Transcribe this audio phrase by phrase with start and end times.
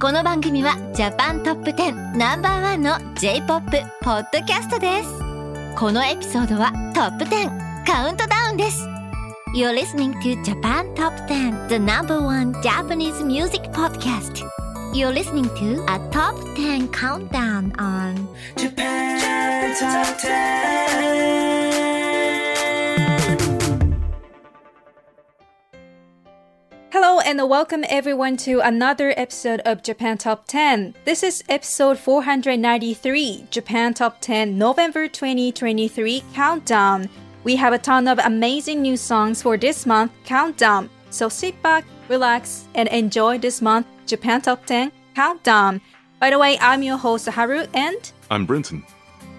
[0.00, 3.64] この番組はジャパントップ10ナンバーワンの J-POP
[4.00, 5.08] ポッドキャストです
[5.76, 8.86] このエピソードはトップ10カウントダウンです
[9.56, 14.44] You're listening to Japan Top 10 The number one Japanese music podcast
[14.94, 21.57] You're listening to a top 10 countdown on Japan Top 10.
[27.08, 30.94] Hello and welcome everyone to another episode of Japan Top 10.
[31.06, 37.08] This is episode 493, Japan Top 10 November 2023 Countdown.
[37.44, 40.90] We have a ton of amazing new songs for this month Countdown.
[41.08, 45.80] So sit back, relax, and enjoy this month Japan Top 10 Countdown.
[46.20, 48.84] By the way, I'm your host Haru and I'm Brinton.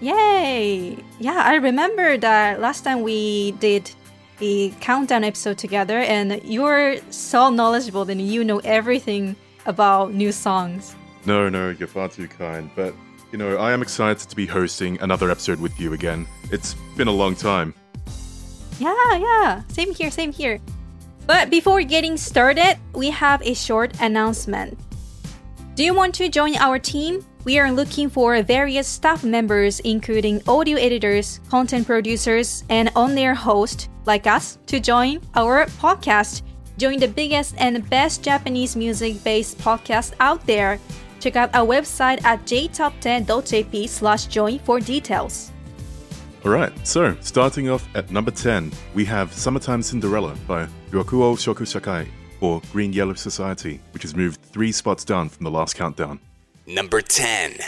[0.01, 0.97] Yay!
[1.19, 3.91] Yeah, I remember that last time we did
[4.39, 9.35] the countdown episode together, and you're so knowledgeable and you know everything
[9.65, 10.95] about new songs.
[11.25, 12.69] No, no, you're far too kind.
[12.75, 12.93] But,
[13.31, 16.27] you know, I am excited to be hosting another episode with you again.
[16.51, 17.73] It's been a long time.
[18.79, 20.59] Yeah, yeah, same here, same here.
[21.27, 24.79] But before getting started, we have a short announcement.
[25.75, 27.23] Do you want to join our team?
[27.43, 33.33] We are looking for various staff members, including audio editors, content producers, and on air
[33.33, 36.41] hosts like us, to join our podcast.
[36.77, 40.79] Join the biggest and best Japanese music based podcast out there.
[41.19, 45.51] Check out our website at jtop10.jp slash join for details.
[46.45, 52.07] Alright, so starting off at number 10, we have Summertime Cinderella by Ryokuoushoku Shakai,
[52.41, 56.19] or Green Yellow Society, which has moved three spots down from the last countdown.
[56.65, 57.59] Number 10.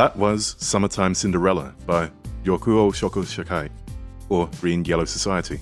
[0.00, 2.10] That was Summertime Cinderella by
[2.44, 3.68] Ryokuoushoku Shakai,
[4.30, 5.60] or Green Yellow Society.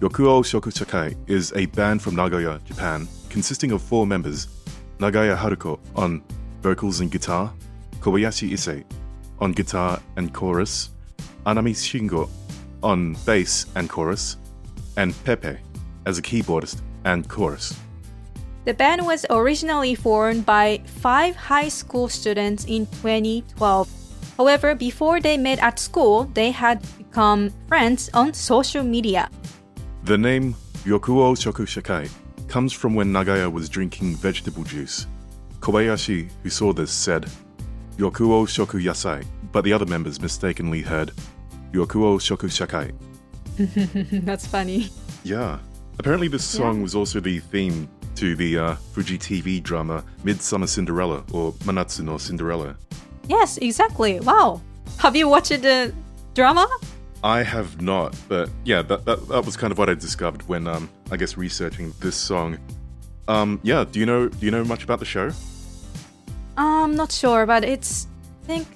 [0.00, 4.48] Ryokuoushoku Shakai is a band from Nagoya, Japan, consisting of four members
[4.98, 6.24] Nagaya Haruko on
[6.60, 7.54] vocals and guitar,
[8.00, 8.82] Kobayashi Issei
[9.38, 10.90] on guitar and chorus,
[11.46, 12.28] Anami Shingo
[12.82, 14.38] on bass and chorus,
[14.96, 15.56] and Pepe
[16.06, 17.78] as a keyboardist and chorus.
[18.64, 23.88] The band was originally formed by five high school students in 2012.
[24.36, 29.28] However, before they met at school, they had become friends on social media.
[30.04, 30.54] The name
[30.84, 32.08] Ryokuoushoku Shakai
[32.46, 35.08] comes from when Nagaya was drinking vegetable juice.
[35.58, 37.26] Kobayashi, who saw this, said,
[37.96, 41.10] Ryokuoushoku Yasai, but the other members mistakenly heard
[41.72, 42.94] Ryokuoushoku Shakai.
[44.24, 44.90] That's funny.
[45.24, 45.58] Yeah.
[45.98, 47.88] Apparently, this song was also the theme
[48.22, 52.76] to the uh, Fuji TV drama Midsummer Cinderella or Manatsu no Cinderella.
[53.28, 54.20] Yes, exactly.
[54.20, 54.60] Wow.
[54.98, 55.92] Have you watched the
[56.32, 56.68] drama?
[57.24, 60.68] I have not, but yeah, that, that, that was kind of what I discovered when,
[60.68, 62.58] um, I guess, researching this song.
[63.26, 65.32] Um, yeah, do you know do you know much about the show?
[66.56, 68.06] I'm not sure, but it's
[68.44, 68.68] I think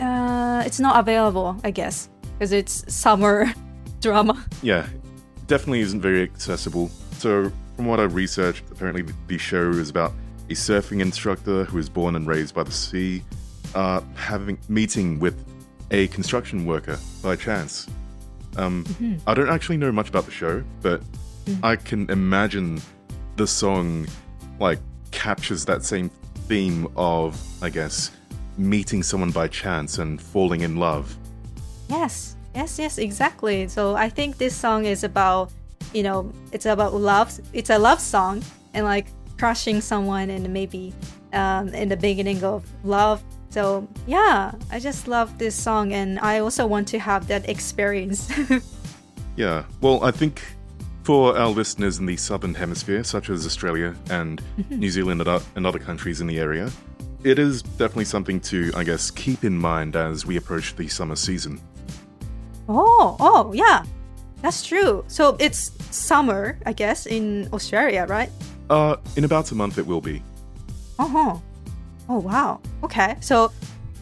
[0.00, 1.60] uh, it's not available.
[1.64, 3.52] I guess because it's summer
[4.00, 4.42] drama.
[4.62, 4.86] Yeah,
[5.48, 6.90] definitely isn't very accessible.
[7.18, 10.12] So, from what I researched, apparently the show is about
[10.48, 13.22] a surfing instructor who was born and raised by the sea,
[13.74, 15.44] uh, having meeting with
[15.90, 17.86] a construction worker by chance.
[18.56, 21.02] Um, I don't actually know much about the show, but
[21.62, 22.80] I can imagine
[23.36, 24.06] the song
[24.58, 24.78] like
[25.10, 26.10] captures that same
[26.48, 28.10] theme of, I guess,
[28.56, 31.16] meeting someone by chance and falling in love.
[31.88, 33.68] Yes, yes, yes, exactly.
[33.68, 35.52] So I think this song is about,
[35.92, 37.38] you know, it's about love.
[37.52, 38.42] It's a love song
[38.74, 39.06] and like
[39.38, 40.94] crushing someone and maybe
[41.32, 43.22] um, in the beginning of love.
[43.50, 48.30] So yeah, I just love this song and I also want to have that experience.
[49.36, 50.42] Yeah, well, I think
[51.02, 55.66] for our listeners in the southern hemisphere, such as Australia and New Zealand and and
[55.66, 56.70] other countries in the area,
[57.22, 61.16] it is definitely something to, I guess, keep in mind as we approach the summer
[61.16, 61.60] season.
[62.68, 63.84] oh, oh, yeah,
[64.42, 65.04] that's true.
[65.08, 68.30] So it's summer, I guess, in Australia, right?
[68.68, 70.22] Uh, in about a month, it will be.
[70.98, 71.36] Uh huh.
[72.08, 72.60] Oh wow.
[72.82, 73.16] Okay.
[73.20, 73.52] So,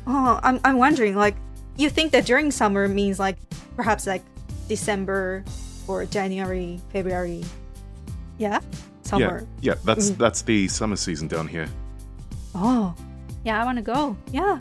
[0.07, 1.37] oh, I'm I'm wondering, like,
[1.77, 3.37] you think that during summer means like
[3.77, 4.23] perhaps like
[4.69, 5.45] December
[5.87, 7.45] or January, February?
[8.39, 8.61] Yeah,
[9.03, 9.47] summer.
[9.61, 11.69] Yeah, yeah, that's that's the summer season down here.
[12.55, 12.95] Oh,
[13.45, 13.61] yeah.
[13.61, 14.17] I want to go.
[14.33, 14.59] Yeah.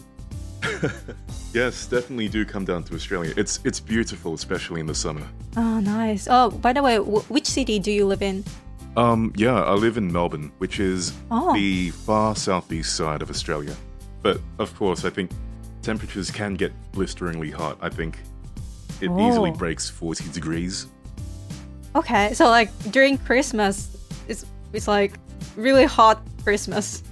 [1.53, 3.33] Yes, definitely do come down to Australia.
[3.37, 5.25] It's it's beautiful, especially in the summer.
[5.55, 6.27] Oh, nice.
[6.29, 8.43] Oh, by the way, w- which city do you live in?
[8.97, 11.53] Um, yeah, I live in Melbourne, which is Oh.
[11.53, 13.75] the far southeast side of Australia.
[14.21, 15.31] But of course, I think
[15.81, 17.77] temperatures can get blisteringly hot.
[17.81, 18.17] I think
[19.01, 19.53] it easily Oh.
[19.53, 20.87] breaks 40 degrees.
[21.95, 23.95] Okay, so like during Christmas,
[24.27, 25.13] it's it's like
[25.55, 27.03] really hot Christmas.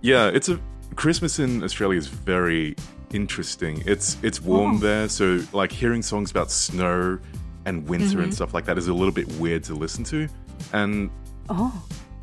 [0.00, 0.58] Yeah, it's a
[0.96, 2.74] Christmas in Australia is very
[3.12, 3.82] interesting.
[3.86, 4.78] It's it's warm Oh.
[4.78, 7.18] there, so like hearing songs about snow
[7.64, 8.20] and winter Mm-hmm.
[8.20, 10.28] and stuff like that is a little bit weird to listen to.
[10.72, 11.10] And
[11.48, 11.72] Oh,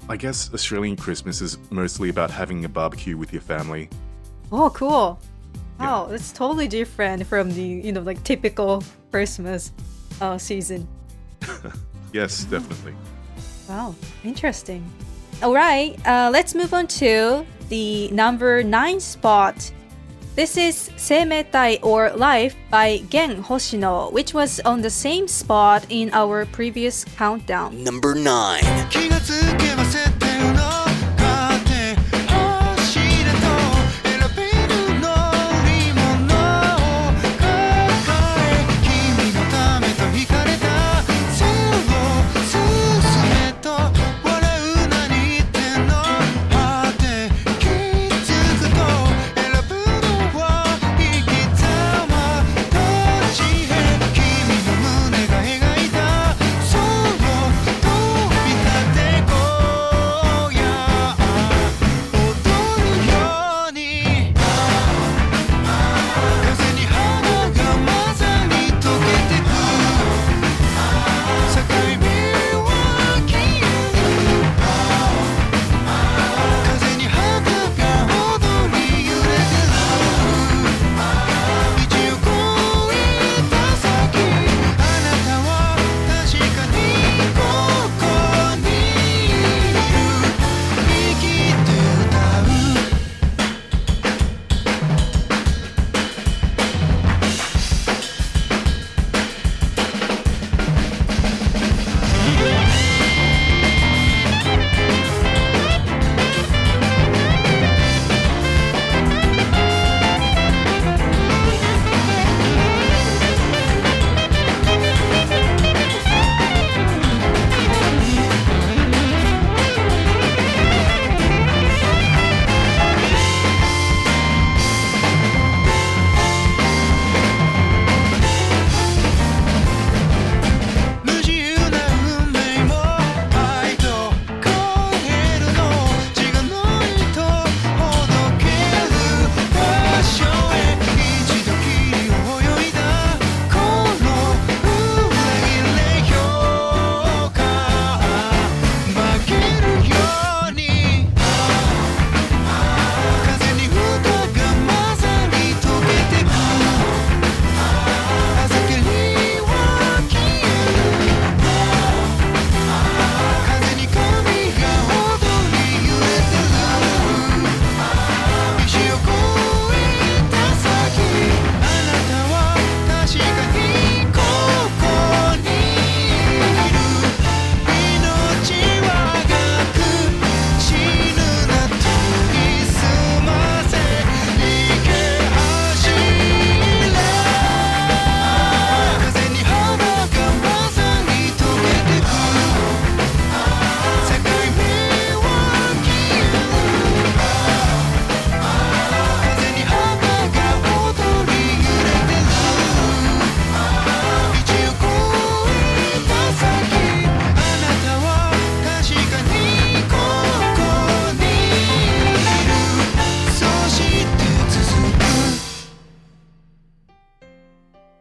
[0.10, 3.90] I guess Australian Christmas is mostly about having a barbecue with your family.
[4.52, 5.20] oh, cool.
[5.80, 5.86] Yeah.
[5.88, 9.72] Wow, it's totally different from the you know like typical Christmas
[10.22, 10.88] uh, season.
[12.14, 12.94] Yes, definitely.
[13.68, 14.82] Wow, interesting.
[15.44, 19.70] All right, uh, let's move on to the number nine spot.
[20.36, 26.12] This is Seimeitai or Life by Gen Hoshino, which was on the same spot in
[26.12, 27.82] our previous countdown.
[27.82, 28.60] Number 9.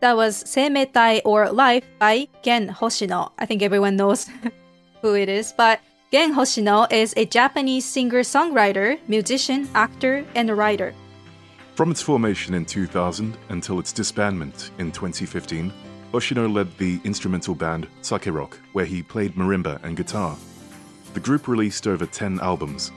[0.05, 3.33] That was Seimeitai or Life by Gen Hoshino.
[3.39, 4.29] I think everyone knows
[5.01, 5.81] who it is, but
[6.13, 10.93] Gen Hoshino is a Japanese singer-songwriter, musician, actor, and writer.
[11.75, 15.73] From its formation in 2000 until its disbandment in 2015,
[16.13, 20.37] Hoshino led the instrumental band Sake Rock, where he played marimba and guitar.
[21.15, 22.93] The group released over 10 albums.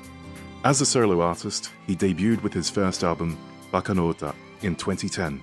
[0.66, 3.38] As a solo artist, he debuted with his first album,
[3.72, 5.42] Baka no Uta, in 2010.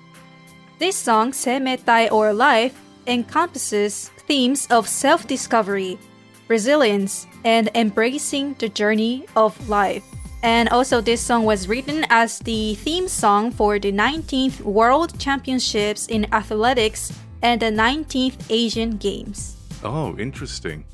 [0.78, 5.98] This song, Seimeitai or Life, encompasses themes of self discovery,
[6.48, 10.04] resilience, and embracing the journey of life.
[10.42, 16.06] And also, this song was written as the theme song for the 19th World Championships
[16.08, 19.56] in Athletics and the 19th Asian Games.
[19.82, 20.84] Oh, interesting.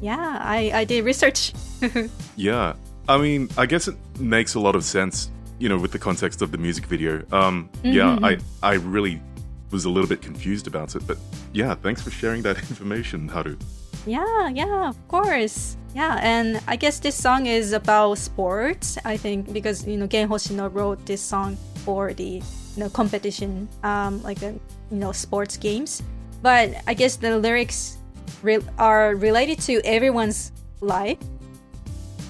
[0.00, 1.52] Yeah, I, I did research.
[2.36, 2.74] Yeah.
[3.08, 5.30] I mean, I guess it makes a lot of sense,
[5.62, 7.22] you know, with the context of the music video.
[7.30, 9.22] Um, yeah, I, I really
[9.70, 11.16] was a little bit confused about it, but
[11.52, 13.56] yeah, thanks for sharing that information, Haru.
[14.04, 15.76] Yeah, yeah, of course.
[15.94, 18.98] Yeah, and I guess this song is about sports.
[19.04, 22.42] I think because you know Gen Hoshino wrote this song for the
[22.74, 24.58] you know competition, um, like a,
[24.90, 26.02] you know sports games.
[26.42, 27.98] But I guess the lyrics
[28.42, 30.50] re- are related to everyone's
[30.80, 31.18] life.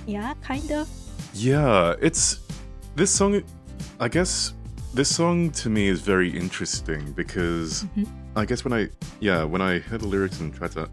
[0.04, 0.86] Yeah, kind of.
[1.32, 2.40] Yeah, it's
[2.94, 3.42] this song.
[4.00, 4.54] I guess
[4.94, 7.87] this song to me is very interesting because
[8.37, 8.88] I guess when I
[9.20, 10.88] yeah when I heard the lyrics and tried to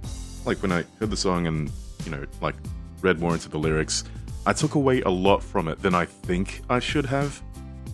[0.45, 1.71] like when I heard the song and
[2.05, 2.55] you know like
[3.01, 4.03] read more into the lyrics,
[4.45, 7.41] I took away a lot from it than I think I should have.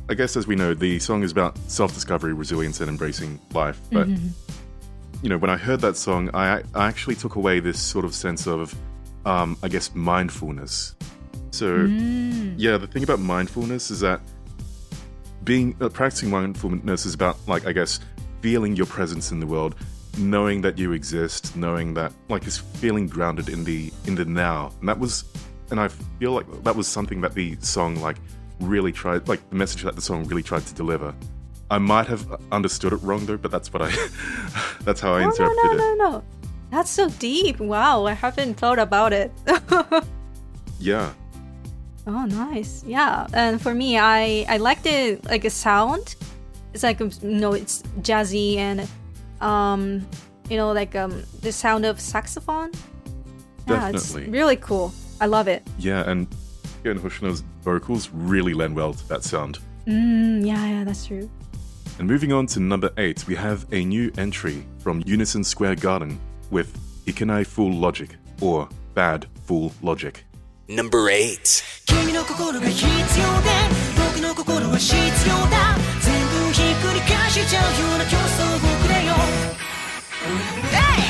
[0.08, 3.80] I guess as we know, the song is about self-discovery, resilience, and embracing life.
[3.92, 4.08] But
[5.22, 8.14] you know, when I heard that song, I I actually took away this sort of
[8.14, 8.76] sense of,
[9.26, 10.96] um, I guess, mindfulness.
[11.56, 11.86] So
[12.58, 14.20] yeah, the thing about mindfulness is that
[15.46, 18.02] being uh, practicing mindfulness is about like I guess
[18.42, 19.76] feeling your presence in the world,
[20.18, 24.74] knowing that you exist, knowing that like is feeling grounded in the in the now.
[24.82, 25.24] And that was,
[25.72, 25.88] and I
[26.20, 28.18] feel like that was something that the song like
[28.60, 31.16] really tried, like the message that the song really tried to deliver.
[31.72, 33.92] I might have understood it wrong though, but that's what I,
[34.82, 35.78] that's how I No, no, interpreted no, it.
[35.78, 36.24] No, no, no.
[36.72, 37.60] That's so deep.
[37.60, 39.32] Wow, I haven't thought about it.
[40.80, 41.14] Yeah.
[42.08, 42.84] Oh, nice.
[42.86, 46.16] Yeah, and for me, I I like the like a sound.
[46.74, 48.88] It's like um, you know, it's jazzy and
[49.42, 50.06] um,
[50.50, 52.72] you know, like um, the sound of saxophone.
[53.68, 54.24] Yeah, Definitely.
[54.24, 54.94] it's really cool.
[55.20, 55.64] I love it.
[55.80, 56.28] Yeah, and
[56.84, 59.60] yeah, and Hoshino's vocals really lend well to that sound.
[59.88, 61.30] Mm, yeah, yeah, that's true.
[61.98, 66.20] And moving on to number eight, we have a new entry from Unison Square Garden
[66.52, 68.10] with Ikenai Fool Logic
[68.42, 70.24] or Bad Fool Logic.
[70.68, 71.75] Number 8.
[72.04, 73.50] 君の心が必要で
[73.96, 76.14] 僕の心は必要だ全
[76.48, 79.14] 部ひっくり返しちゃうような競争をくれよ
[80.72, 81.06] Hey!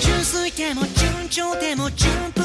[0.00, 2.35] 純粋でも順調でも順風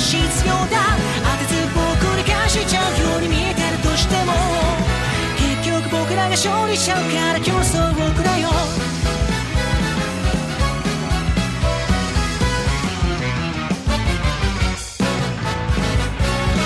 [0.00, 0.16] 必
[0.46, 0.96] 要だ。
[1.22, 4.32] 当てずっぽを繰り返しちゃうように見えてるとしても
[5.36, 8.48] 結局僕らが勝利しちゃうから競争をくれよ。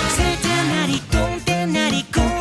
[0.07, 2.35] 晴天なり曇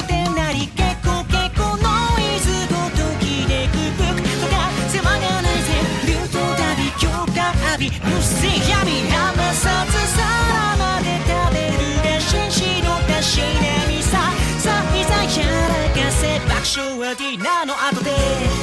[16.74, 18.53] シュはディナーの後で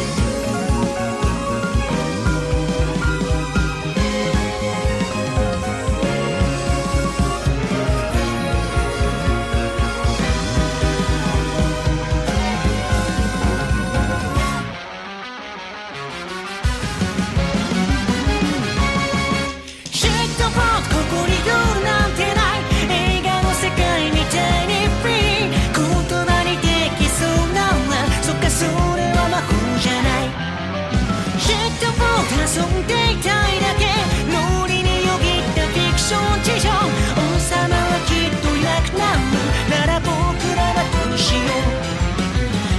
[36.11, 36.73] 承知よ
[37.15, 39.23] 王様はきっといなくなる
[39.69, 40.11] なら僕
[40.57, 41.47] らはどうしよう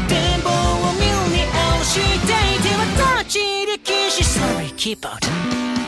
[0.06, 2.84] 展望を見るに合わせていては
[3.24, 5.81] 立ち入り禁止 Sorry keep out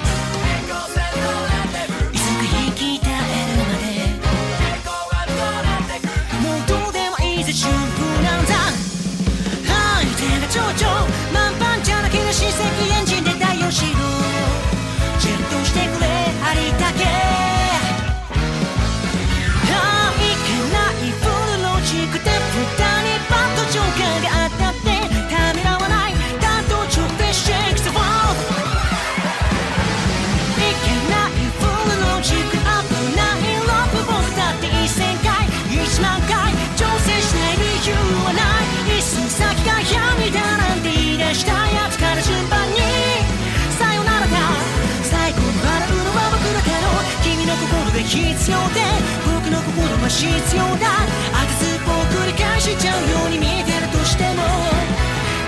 [48.02, 48.80] 君の心が必要で
[49.24, 50.88] 僕の心は必要だ。
[51.32, 54.42] 当てずっぽを繰り返しちゃうように見てるとしても。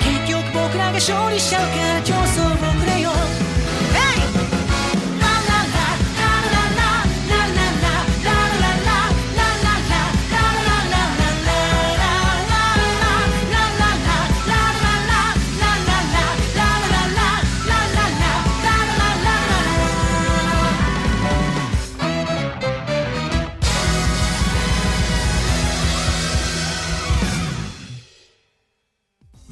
[0.01, 3.46] 結局僕らが勝利しちゃうから競争をくれよ。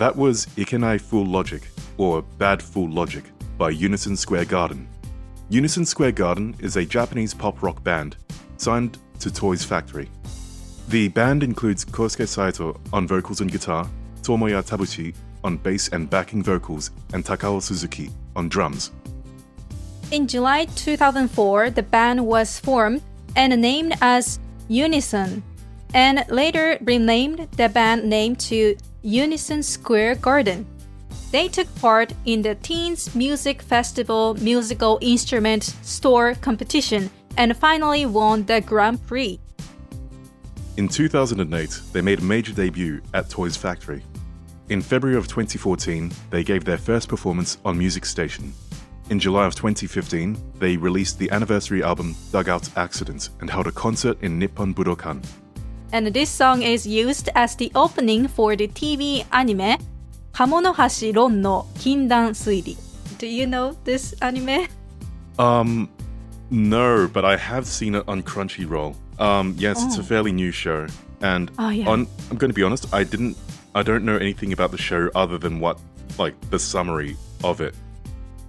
[0.05, 3.25] That was Ikenai Fool Logic, or Bad Fool Logic,
[3.57, 4.87] by Unison Square Garden.
[5.49, 8.19] Unison Square Garden is a Japanese pop rock band
[8.59, 10.11] signed to Toys Factory.
[10.88, 13.88] The band includes Kosuke Saito on vocals and guitar,
[14.21, 18.90] Tomoya Tabuchi on bass and backing vocals, and Takao Suzuki on drums.
[20.11, 23.01] In July 2004, the band was formed
[23.37, 24.38] and named as
[24.69, 25.43] Unison,
[25.95, 30.64] and later renamed the band name to Unison Square Garden.
[31.31, 38.47] They took part in the Teens Music Festival Musical Instrument Store competition and finally won
[38.47, 39.38] the Grand Prix.
[40.79, 44.03] In 2008, they made a major debut at Toys Factory.
[44.71, 48.55] In February of 2014, they gave their first performance on Music Station.
[49.11, 54.17] In July of 2015, they released the anniversary album Dugout Accident and held a concert
[54.23, 55.23] in Nippon Budokan.
[55.95, 59.79] And this song is used as the opening for the TV anime
[60.33, 62.77] Kamonohashi Ron no Kindan Suiri.
[63.19, 64.67] Do you know this anime?
[65.39, 65.89] Um,
[66.51, 68.97] no, but I have seen it on Crunchyroll.
[69.21, 70.89] Um, yes, it's a fairly new show,
[71.21, 71.89] and Oh, yeah.
[71.89, 73.37] on I'm going to be honest, I didn't,
[73.77, 75.79] I don't know anything about the show other than what,
[76.19, 77.73] like, the summary of it.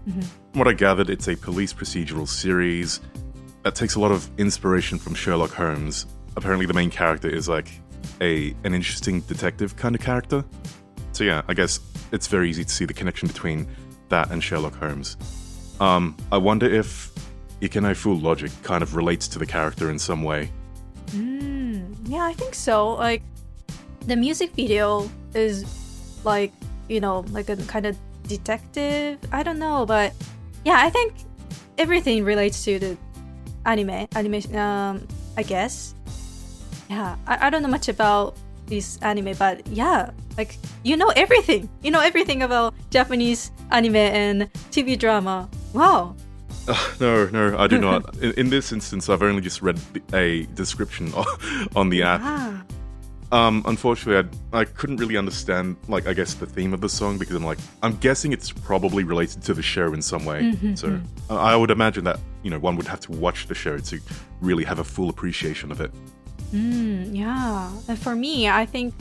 [0.09, 0.21] Mm-hmm.
[0.21, 3.01] From what I gathered, it's a police procedural series
[3.61, 6.07] that takes a lot of inspiration from Sherlock Holmes.
[6.35, 7.69] Apparently, the main character is like
[8.21, 10.43] a an interesting detective kind of character.
[11.11, 11.79] So yeah, I guess
[12.11, 13.67] it's very easy to see the connection between
[14.09, 15.17] that and Sherlock Holmes.
[15.79, 17.11] Um, I wonder if
[17.61, 20.51] Ikenai Fool Logic kind of relates to the character in some way.
[22.05, 22.93] Yeah, I think so.
[22.93, 23.23] Like
[24.05, 25.65] the music video is
[26.23, 26.53] like,
[26.87, 29.17] you know, like a kind of detective.
[29.31, 30.13] I don't know, but
[30.63, 31.13] yeah, I think
[31.77, 32.97] everything relates to the
[33.65, 34.07] anime.
[34.15, 35.94] Animation um I guess.
[36.89, 38.35] Yeah, I, I don't know much about
[38.67, 41.69] this anime, but yeah, like you know everything.
[41.81, 45.49] You know everything about Japanese anime and TV drama.
[45.73, 46.15] Wow.
[46.99, 48.17] No, no, I do not.
[48.17, 49.79] In, in this instance, I've only just read
[50.13, 51.13] a description
[51.75, 52.21] on the app.
[52.23, 52.63] Ah.
[53.31, 57.17] Um, unfortunately, I, I couldn't really understand, like, I guess the theme of the song
[57.17, 60.55] because I'm like, I'm guessing it's probably related to the show in some way.
[60.75, 63.77] So I I would imagine that, you know, one would have to watch the show
[63.77, 63.99] to
[64.41, 65.91] really have a full appreciation of it.
[66.51, 68.93] Yeah, and for me, I think,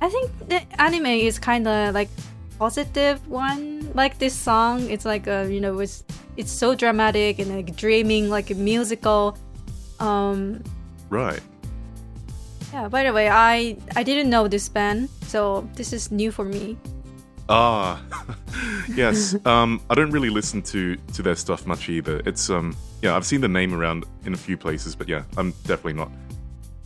[0.00, 2.08] I think the anime is kind of like
[2.58, 3.90] positive one.
[3.94, 6.04] Like this song, it's like a you know it's
[6.36, 9.36] it's so dramatic and like dreaming, like a musical.
[9.98, 10.62] Um,
[11.10, 11.40] Right.
[12.72, 12.88] yeah.
[12.88, 16.76] By the way, I I didn't know this band, so this is new for me.
[17.48, 18.00] Ah,
[18.94, 19.34] yes.
[19.44, 22.22] um, I don't really listen to to their stuff much either.
[22.24, 25.50] It's um, yeah, I've seen the name around in a few places, but yeah, I'm
[25.66, 26.10] definitely not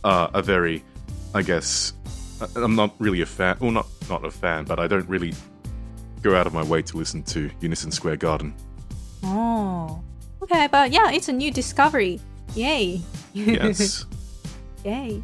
[0.05, 0.83] uh, a very,
[1.33, 1.93] I guess,
[2.39, 3.57] I- I'm not really a fan.
[3.59, 5.33] Well, not not a fan, but I don't really
[6.21, 8.53] go out of my way to listen to Unison Square Garden.
[9.23, 10.01] Oh,
[10.43, 12.19] okay, but yeah, it's a new discovery.
[12.53, 13.01] Yay!
[13.33, 14.05] Yes.
[14.85, 15.23] Yay.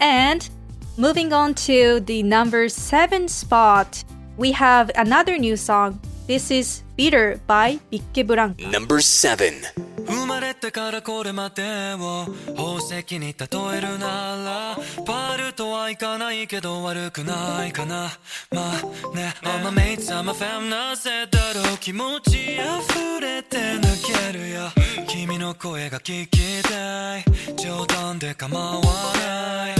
[0.00, 0.48] And
[0.96, 4.04] moving on to the number seven spot,
[4.36, 5.98] we have another new song.
[6.26, 8.70] This is Bitter by Vickeblanka.
[8.70, 9.66] Number 7.
[10.06, 18.10] 生まれてからこれまでを宝石に例えるならパールとはいかないけど悪くないかな。
[18.50, 21.78] まあね I'm a mate, I'm a fam なぜだろう？
[21.78, 24.70] 気持ち溢れて抜けるよ。
[25.08, 27.24] 君の声が聞きたい。
[27.56, 29.74] 冗談で構わない。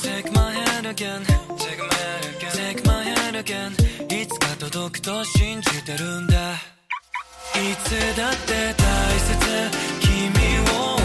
[0.00, 1.24] Take my hand again.
[1.56, 2.50] Take my hand again.
[2.52, 4.22] Take my hand again.
[4.22, 6.75] いつか届くと信じてるんだ。
[7.62, 9.36] いつだって大切。
[10.00, 10.95] 君を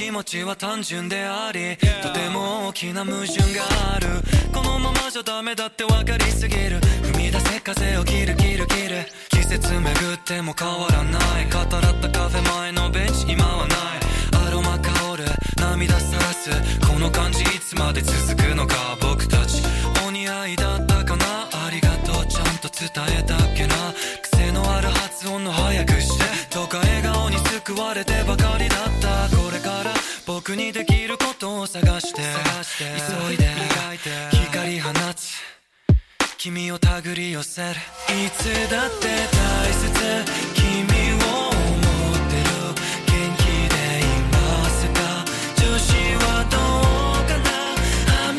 [0.00, 4.08] 気持ちは単純でありとても大きな矛盾がある。
[4.50, 6.80] このままじゃダメだって分かりすぎる。
[7.12, 9.04] 踏み出せ風を切る切る切る。
[9.28, 11.44] 季節巡っても変わらない。
[11.52, 14.48] 語らったカフェ前のベンチ今はない。
[14.48, 15.24] アロマ香る。
[15.60, 16.48] 涙さらす。
[16.90, 19.62] この感じいつまで続くのか僕たち。
[20.06, 21.26] お似合いだったかな？
[21.66, 22.26] ありがとう。
[22.26, 22.88] ちゃんと伝
[23.20, 23.76] えたっけな？
[24.22, 26.48] 癖のある発音の早くして。
[26.48, 28.99] とか笑顔に救われてばかりだった。
[30.50, 32.22] 僕にできることを探して
[33.28, 33.46] 急いで
[34.32, 35.36] 光放つ。
[36.38, 37.68] 君を手繰り寄せる。
[37.68, 37.72] い
[38.36, 39.86] つだって大切。
[40.54, 40.66] 君
[41.22, 41.54] を思っ
[42.26, 42.50] てる。
[43.06, 44.34] 元気でいま
[44.70, 44.98] すか？
[45.54, 46.58] 調子はど
[47.22, 47.46] うかな
[48.26, 48.34] ？I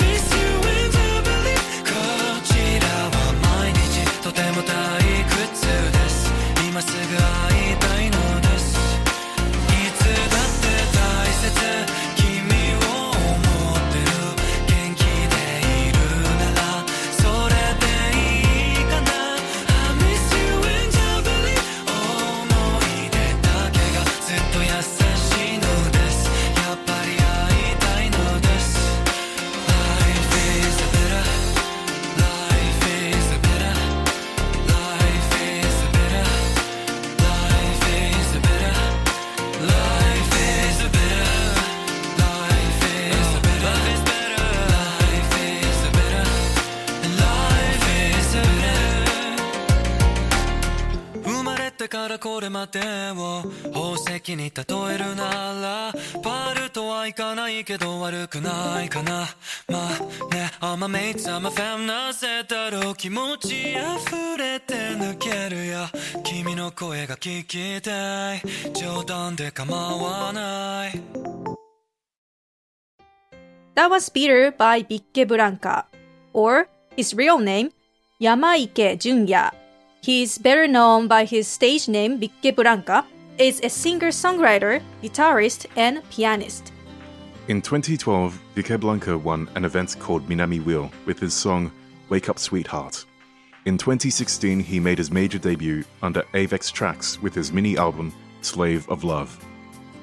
[52.72, 55.30] これまでを宝石に例えるな
[55.62, 59.28] らパールとはいかないけど悪くないかな。
[59.68, 62.96] まあね I'm a mate, I'm a fam なぜだろう。
[62.96, 65.80] 気持ち溢れて抜けるよ。
[66.24, 68.42] 君の声が聞きたい。
[68.74, 71.02] 冗談で構わない。
[73.76, 75.86] That was Peter by Bikke Blanca,
[76.34, 77.72] or his real name,
[78.22, 79.52] Yamaike Junya.
[80.04, 83.06] He is better known by his stage name Vickeblanka,
[83.38, 86.72] is a singer-songwriter, guitarist, and pianist.
[87.48, 91.72] In 2012, Vickeblanka won an event called Minami Wheel with his song
[92.10, 93.06] Wake Up Sweetheart.
[93.66, 98.12] In 2016, he made his major debut under Avex Trax with his mini album
[98.42, 99.38] Slave of Love.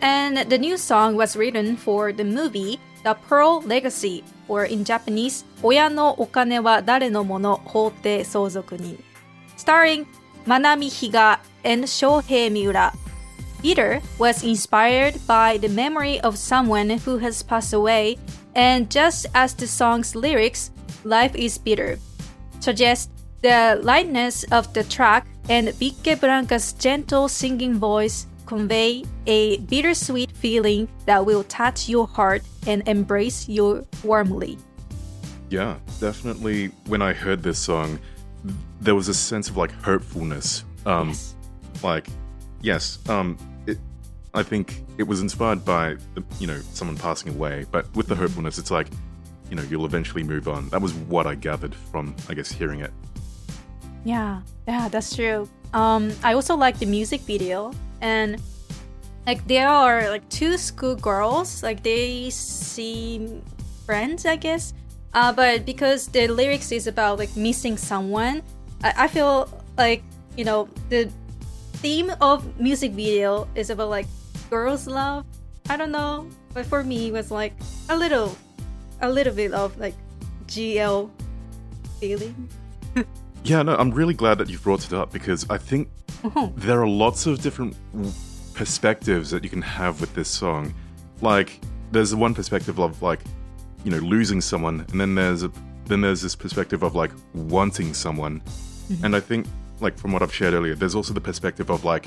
[0.01, 5.43] And the new song was written for the movie The Pearl Legacy, or in Japanese,
[5.65, 8.97] Oya no okane wa dare no mono houte Sōzoku ni
[9.69, 10.09] starring
[10.47, 12.91] Manami Higa and Shohei Miura.
[13.61, 18.17] Bitter was inspired by the memory of someone who has passed away,
[18.55, 20.71] and just as the song's lyrics,
[21.05, 21.99] Life is Bitter,
[22.61, 23.11] suggest
[23.43, 31.21] the lightness of the track and Vickeblanka's gentle singing voice convey a bittersweet feeling that
[31.21, 34.57] will touch your heart and embrace you warmly.
[35.51, 36.73] Yeah, definitely.
[36.87, 38.01] When I heard this song,
[38.81, 40.65] there was a sense of like hopefulness.
[40.87, 41.35] Um, Yes.
[41.83, 42.09] Like,
[42.61, 43.37] yes, um,
[43.67, 43.79] it,
[44.35, 48.17] I think it was inspired by the, you know someone passing away, but with the
[48.17, 48.89] hopefulness, it's like,
[49.51, 50.69] you know, you'll eventually move on.
[50.71, 52.93] That was what I gathered from, I guess, hearing it.
[54.05, 55.49] Yeah, yeah, that's true.
[55.73, 58.41] Um, I also like the music video, and
[59.27, 63.43] like there are like two schoolgirls, like they seem
[63.87, 64.75] friends, I guess.
[65.15, 68.43] Uh, but because the lyrics is about like missing someone,
[68.83, 70.03] I, I feel like
[70.37, 71.11] you know the
[71.75, 74.07] theme of music video is about like
[74.51, 75.25] girls' love.
[75.69, 77.53] I don't know, but for me, it was like
[77.89, 78.37] a little,
[79.03, 79.95] a little bit of like
[80.47, 81.11] GL
[82.01, 82.49] feeling.
[83.45, 85.89] Yeah, no, I'm really glad that you've brought it up because I think
[86.23, 86.59] mm-hmm.
[86.59, 87.75] there are lots of different
[88.53, 90.75] perspectives that you can have with this song.
[91.23, 91.61] like
[91.91, 93.21] there's one perspective of like
[93.85, 95.51] you know losing someone and then there's a
[95.87, 98.43] then there's this perspective of like wanting someone
[98.89, 99.05] Mm-hmm.
[99.05, 99.47] and i think
[99.81, 102.07] like from what i've shared earlier there's also the perspective of like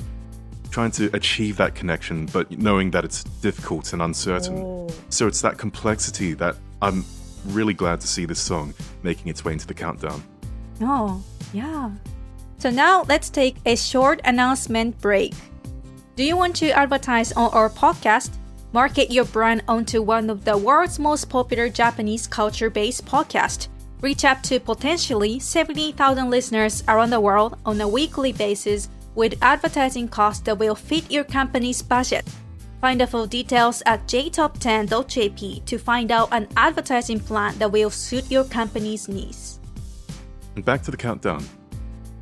[0.70, 4.88] trying to achieve that connection but knowing that it's difficult and uncertain oh.
[5.10, 7.04] so it's that complexity that i'm
[7.46, 10.22] really glad to see this song making its way into the countdown
[10.80, 11.90] Oh, yeah.
[12.58, 15.34] So now let's take a short announcement break.
[16.16, 18.30] Do you want to advertise on our podcast?
[18.72, 23.68] Market your brand onto one of the world's most popular Japanese culture based podcasts.
[24.02, 30.08] Reach up to potentially 70,000 listeners around the world on a weekly basis with advertising
[30.08, 32.28] costs that will fit your company's budget.
[32.80, 38.28] Find the full details at jtop10.jp to find out an advertising plan that will suit
[38.28, 39.60] your company's needs.
[40.56, 41.44] And back to the countdown.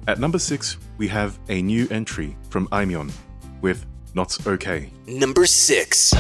[0.07, 3.11] At number six, we have a new entry from Aimyon
[3.63, 4.91] with Not Okay.
[5.07, 6.13] Number 6.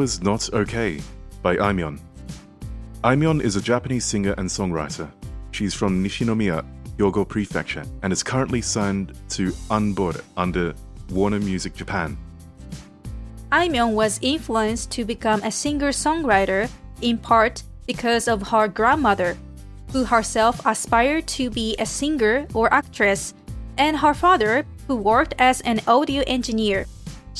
[0.00, 0.98] Was Not Okay
[1.42, 2.00] by Aimyon.
[3.04, 5.10] Aimyon is a Japanese singer and songwriter.
[5.50, 6.64] She's from Nishinomiya,
[6.96, 10.72] Hyogo Prefecture, and is currently signed to unBORDE under
[11.10, 12.16] Warner Music Japan.
[13.52, 16.70] Aimyon was influenced to become a singer-songwriter
[17.02, 19.36] in part because of her grandmother,
[19.92, 23.34] who herself aspired to be a singer or actress,
[23.76, 26.86] and her father, who worked as an audio engineer.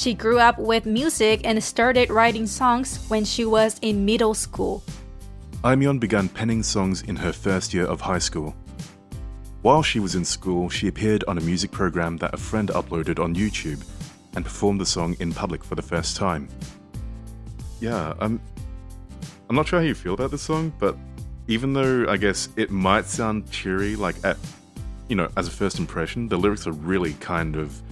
[0.01, 4.82] She grew up with music and started writing songs when she was in middle school.
[5.62, 8.57] Aimyon began penning songs in her first year of high school.
[9.61, 13.22] While she was in school, she appeared on a music program that a friend uploaded
[13.22, 13.84] on YouTube
[14.34, 16.48] and performed the song in public for the first time.
[17.78, 18.40] Yeah, I'm
[19.51, 20.96] I'm not sure how you feel about this song, but
[21.46, 24.38] even though I guess it might sound cheery like at
[25.09, 27.82] you know, as a first impression, the lyrics are really kind of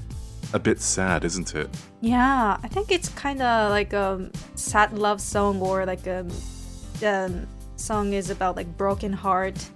[0.53, 1.69] a bit sad, isn't it?
[2.01, 6.27] Yeah, I think it's kind of like a sad love song or like a
[7.01, 7.47] the
[7.77, 9.71] song is about like broken heart.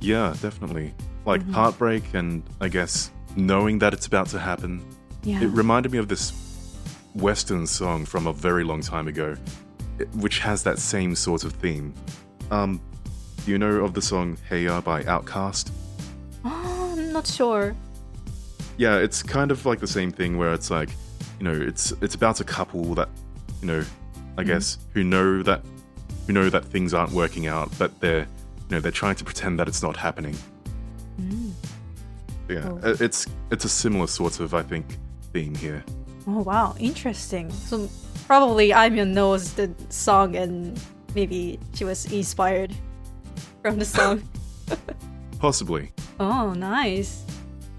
[0.00, 0.94] Yeah, definitely.
[1.24, 1.52] Like mm-hmm.
[1.52, 4.84] heartbreak and I guess knowing that it's about to happen.
[5.22, 5.42] Yeah.
[5.42, 6.32] It reminded me of this
[7.14, 9.34] Western song from a very long time ago,
[10.14, 11.94] which has that same sort of theme.
[12.50, 12.80] Um,
[13.44, 15.70] do you know of the song Hey Ya by Outkast?
[16.44, 17.74] Oh, I'm not sure.
[18.76, 20.90] Yeah, it's kind of like the same thing where it's like,
[21.38, 23.08] you know, it's it's about a couple that,
[23.60, 23.80] you know,
[24.36, 24.48] I mm-hmm.
[24.48, 25.62] guess who know that
[26.26, 29.58] who know that things aren't working out, but they're you know they're trying to pretend
[29.58, 30.36] that it's not happening.
[31.20, 31.52] Mm.
[32.48, 32.80] Yeah, Oh.
[32.82, 34.98] Uh, it- it's it's a similar sort of I think
[35.32, 35.84] theme here.
[36.26, 37.50] Oh wow, interesting.
[37.50, 37.88] So
[38.26, 40.78] probably Aimyon knows the song and
[41.14, 42.74] maybe she was inspired
[43.62, 44.22] from the song.
[45.38, 45.92] Possibly.
[46.18, 47.22] oh, nice.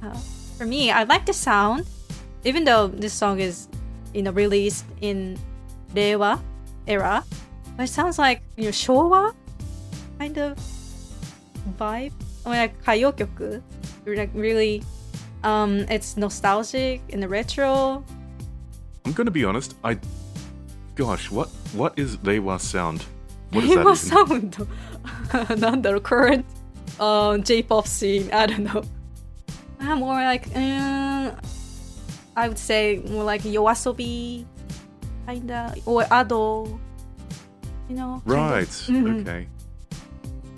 [0.03, 0.17] Uh,
[0.57, 1.85] for me, I like the sound,
[2.43, 3.67] even though this song is,
[4.13, 5.37] you know, released in
[5.93, 6.41] Reiwa
[6.87, 7.23] era,
[7.75, 9.33] but it sounds like you know Showa
[10.17, 10.57] kind of
[11.77, 12.11] vibe.
[12.45, 13.61] I like karaoke,
[14.05, 14.83] like really,
[15.43, 18.03] um, it's nostalgic and retro.
[19.05, 19.75] I'm gonna be honest.
[19.83, 19.99] I,
[20.95, 23.05] gosh, what what is Reiwa sound?
[23.51, 25.83] What is Reiwa that sound?
[25.83, 26.45] the current
[26.99, 28.31] um, J-pop scene.
[28.33, 28.83] I don't know
[29.80, 31.32] uh, more like um,
[32.36, 34.45] I would say more like Yoasobi
[35.28, 36.80] kinda or Ado
[37.89, 38.67] you know Right.
[38.88, 39.21] Mhm.
[39.21, 39.47] Okay.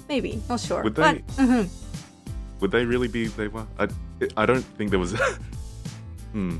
[0.07, 1.69] maybe not sure Would but they- mhm.
[2.59, 3.65] Would they really be Reiwa?
[3.79, 3.87] I
[4.35, 5.13] I don't think there was.
[6.33, 6.57] hmm.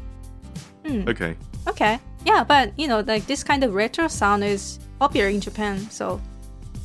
[0.87, 1.03] Hmm.
[1.09, 1.35] Okay.
[1.67, 5.77] okay yeah but you know like this kind of retro sound is popular in Japan
[5.91, 6.19] so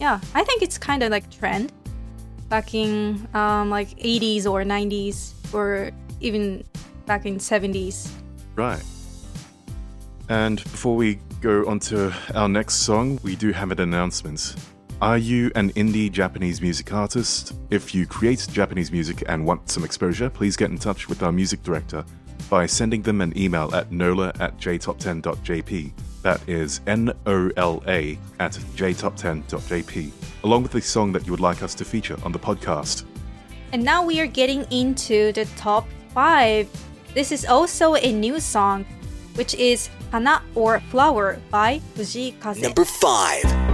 [0.00, 1.72] yeah I think it's kind of like trend
[2.48, 5.90] back in um, like 80s or 90s or
[6.20, 6.64] even
[7.06, 8.10] back in 70s
[8.56, 8.82] Right.
[10.28, 14.54] And before we go on to our next song, we do have an announcement.
[15.02, 17.54] Are you an indie Japanese music artist?
[17.70, 21.32] If you create Japanese music and want some exposure, please get in touch with our
[21.32, 22.04] music director
[22.48, 25.92] by sending them an email at nola at jtop10.jp.
[26.24, 30.10] That is N O L A at jtop10.jp,
[30.42, 33.04] along with the song that you would like us to feature on the podcast.
[33.72, 36.66] And now we are getting into the top 5.
[37.12, 38.86] This is also a new song,
[39.34, 42.62] which is Hana or Flower by Fujii Kaze.
[42.62, 43.73] Number 5.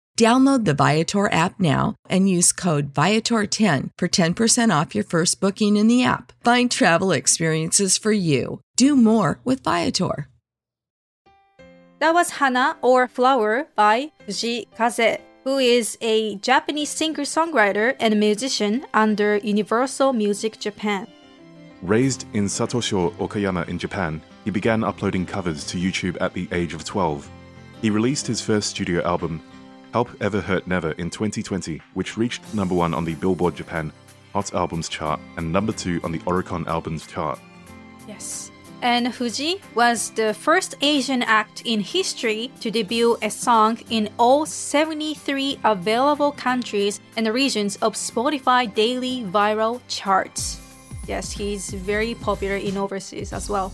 [0.19, 5.77] Download the Viator app now and use code Viator10 for 10% off your first booking
[5.77, 6.33] in the app.
[6.43, 8.59] Find travel experiences for you.
[8.75, 10.27] Do more with Viator.
[11.99, 18.85] That was Hana or Flower by Fujii Kaze, who is a Japanese singer-songwriter and musician
[18.93, 21.07] under Universal Music Japan.
[21.83, 26.73] Raised in Satosho, Okayama in Japan, he began uploading covers to YouTube at the age
[26.73, 27.29] of 12.
[27.81, 29.41] He released his first studio album,
[29.93, 33.91] Help Ever Hurt Never, in 2020, which reached number one on the Billboard Japan
[34.33, 37.39] Hot Albums chart and number two on the Oricon Albums chart.
[38.07, 38.51] Yes.
[38.81, 44.45] And Fujii was the first Asian act in history to debut a song in all
[44.45, 50.59] 73 available countries and regions of Spotify daily viral charts.
[51.07, 53.71] Yes, he's very popular in overseas as well.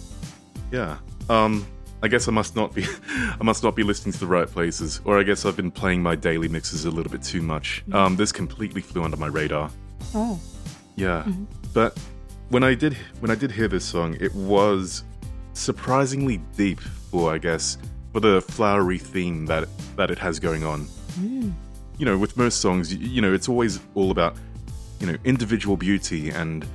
[0.72, 0.98] Yeah.
[1.30, 1.66] Um,
[2.04, 5.02] I guess I must not be I must not be listening to the right places,
[5.06, 7.84] or I guess I've been playing my daily mixes a little bit too much.
[7.92, 9.70] Um, this completely flew under my radar.
[10.14, 10.40] Oh.
[10.96, 11.26] Yeah,
[11.74, 11.98] but
[12.50, 15.04] when I did when I did hear this song, it was
[15.54, 17.78] surprisingly deep for I guess
[18.14, 20.88] for the flowery theme that that it has going on.
[22.00, 24.36] You know, with most songs, you, you know, it's always all about
[25.00, 26.66] you know individual beauty and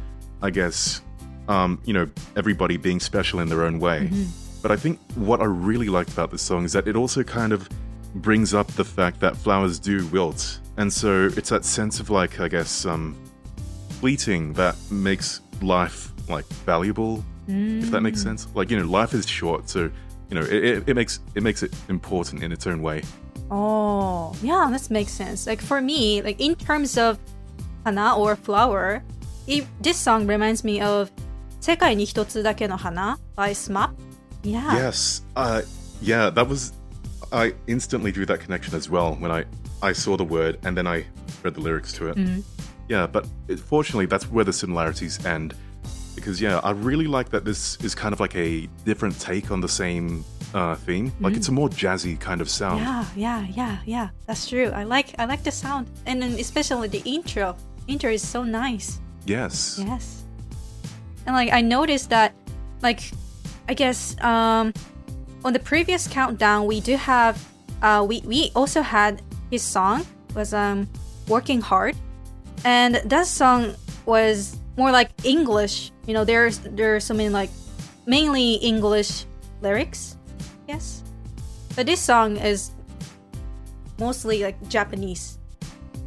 [0.41, 1.01] I guess
[1.49, 4.11] um, you know everybody being special in their own way.
[4.62, 7.54] But I think what I really liked about this song is that it also kind
[7.54, 7.70] of
[8.16, 12.40] brings up the fact that flowers do wilt, and so it's that sense of like
[12.40, 13.16] I guess um,
[14.00, 18.48] fleeting that makes life like valuable, if that makes sense.
[18.56, 19.92] Like you know, life is short, so
[20.30, 23.04] you know it, it, it makes it makes it important in its own way.
[23.50, 25.48] Oh, yeah, that makes sense.
[25.48, 27.18] Like for me, like in terms of
[27.86, 29.04] hana or flower,
[29.48, 31.12] it, this song reminds me of
[31.60, 33.90] 世界に一つだけの花 by SMAP.
[34.43, 34.75] Yeah.
[34.75, 35.63] Yes, uh,
[36.01, 36.73] yeah, that was.
[37.33, 39.45] I instantly drew that connection as well when I
[39.83, 41.05] I saw the word and then I
[41.43, 42.45] read the lyrics to it.
[42.89, 45.55] Yeah, but it, fortunately, that's where the similarities end.
[46.15, 49.61] Because yeah, I really like that this is kind of like a different take on
[49.61, 50.25] the same
[50.55, 51.13] uh, theme.
[51.21, 52.81] Like it's a more jazzy kind of sound.
[52.81, 54.09] Yeah, yeah, yeah, yeah.
[54.27, 54.71] That's true.
[54.75, 57.57] I like I like the sound, and then especially the intro.
[57.89, 59.01] Intro is so nice.
[59.25, 59.81] Yes.
[59.83, 60.23] Yes.
[61.27, 62.35] And like I noticed that
[62.83, 63.11] like
[63.69, 64.73] I guess um
[65.45, 67.47] on the previous countdown we do have
[67.83, 70.89] uh we we also had his song was um
[71.29, 71.97] working hard
[72.65, 73.75] and that song
[74.07, 75.93] was more like English.
[76.07, 77.51] You know, there's there's so many like
[78.07, 79.25] mainly English
[79.61, 80.17] lyrics.
[80.69, 81.03] Yes.
[81.75, 82.71] But this song is
[83.99, 85.39] mostly like Japanese.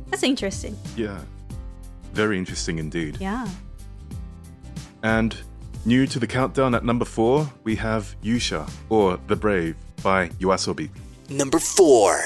[0.10, 0.78] That's interesting.
[0.95, 1.20] Yeah.
[2.14, 3.18] Very interesting indeed.
[3.20, 3.47] Yeah.
[5.03, 5.36] And
[5.88, 10.89] New to the countdown at number four, we have Yusha, or The Brave, by Yoasobi.
[11.29, 12.19] Number four.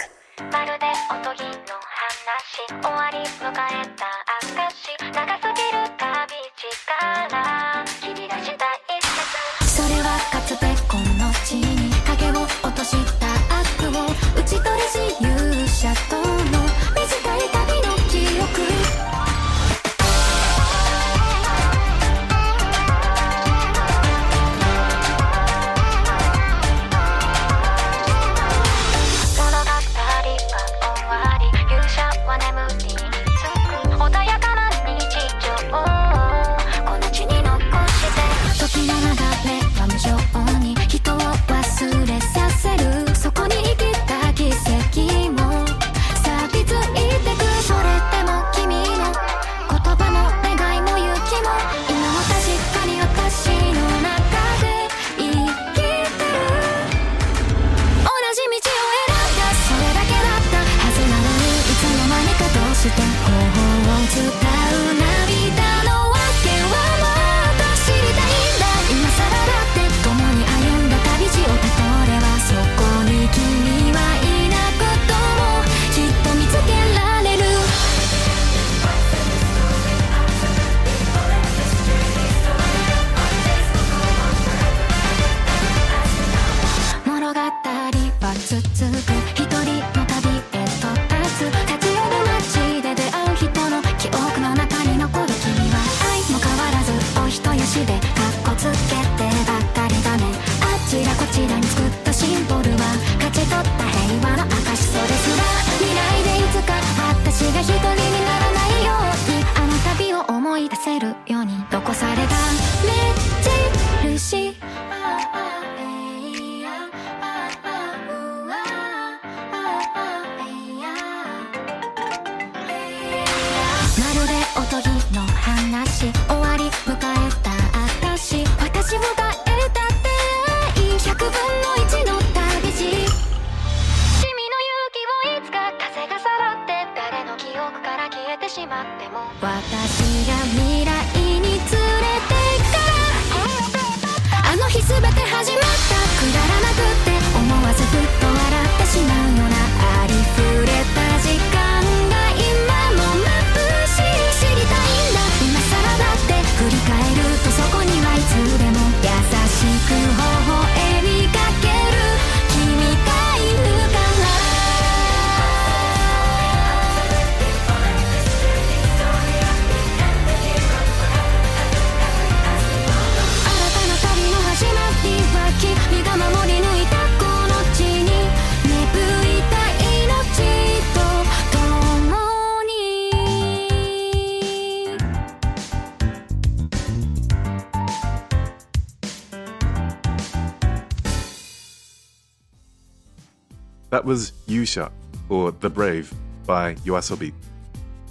[194.09, 194.91] Was Yusha,
[195.29, 196.11] or The Brave,
[196.47, 197.31] by Yoasobi.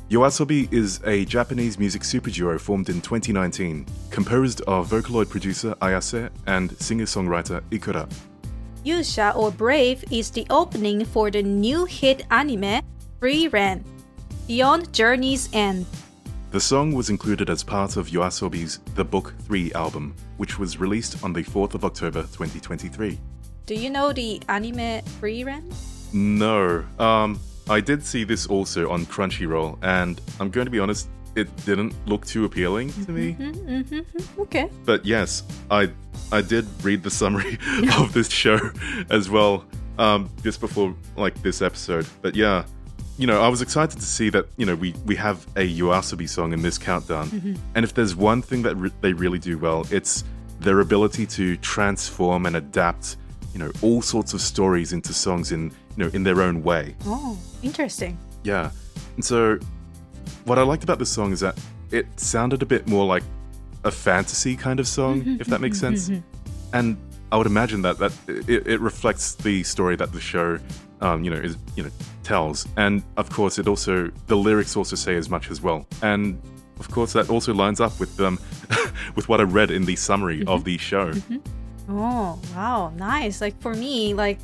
[0.09, 6.71] Yoasobi is a Japanese music superduo formed in 2019, composed of Vocaloid producer Ayase and
[6.81, 8.09] singer-songwriter Ikura.
[8.85, 12.81] Yusha or Brave is the opening for the new hit anime
[13.21, 13.83] Frieren,
[14.47, 15.85] Beyond Journey's End.
[16.53, 21.25] The song was included as part of Yoasobi's The Book 3 album, which was released
[21.25, 23.19] on the 4th of October 2023.
[23.69, 25.63] Do you know the anime Frieren?
[26.15, 27.39] No, um,
[27.69, 31.95] I did see this also on Crunchyroll, and I'm going to be honest, it didn't
[32.07, 33.37] look too appealing to me.
[33.39, 34.41] Mm-hmm.
[34.41, 34.71] Okay.
[34.87, 35.91] But yes, I
[36.33, 37.59] I did read the summary
[37.99, 38.59] of this show
[39.11, 39.67] as well,
[39.99, 42.07] um, just before like this episode.
[42.23, 42.65] But yeah,
[43.19, 46.27] you know, I was excited to see that you know we we have a Yoasobi
[46.27, 49.87] song in this countdown, and if there's one thing that re- they really do well,
[49.91, 50.25] it's
[50.59, 53.19] their ability to transform and adapt,
[53.59, 56.95] you know, all sorts of stories into songs in you know in their own way.
[57.05, 58.17] Oh, interesting.
[58.45, 58.71] Yeah.
[59.17, 59.59] And so,
[60.45, 61.59] what I liked about this song is that
[61.91, 63.25] it sounded a bit more like
[63.85, 66.09] a fantasy kind of song, mm-hmm, if that makes mm-hmm, sense.
[66.09, 66.77] Mm-hmm.
[66.77, 66.97] And
[67.33, 70.59] I would imagine that that it, it reflects the story that the show,
[71.01, 71.91] um, you know, is you know
[72.23, 72.69] tells.
[72.77, 75.85] And of course, it also the lyrics also say as much as well.
[76.03, 76.41] And
[76.79, 78.39] of course, that also lines up with um
[79.17, 81.13] with what I read in the summary of the show.
[81.89, 83.41] Oh, wow, nice.
[83.41, 84.39] Like for me, like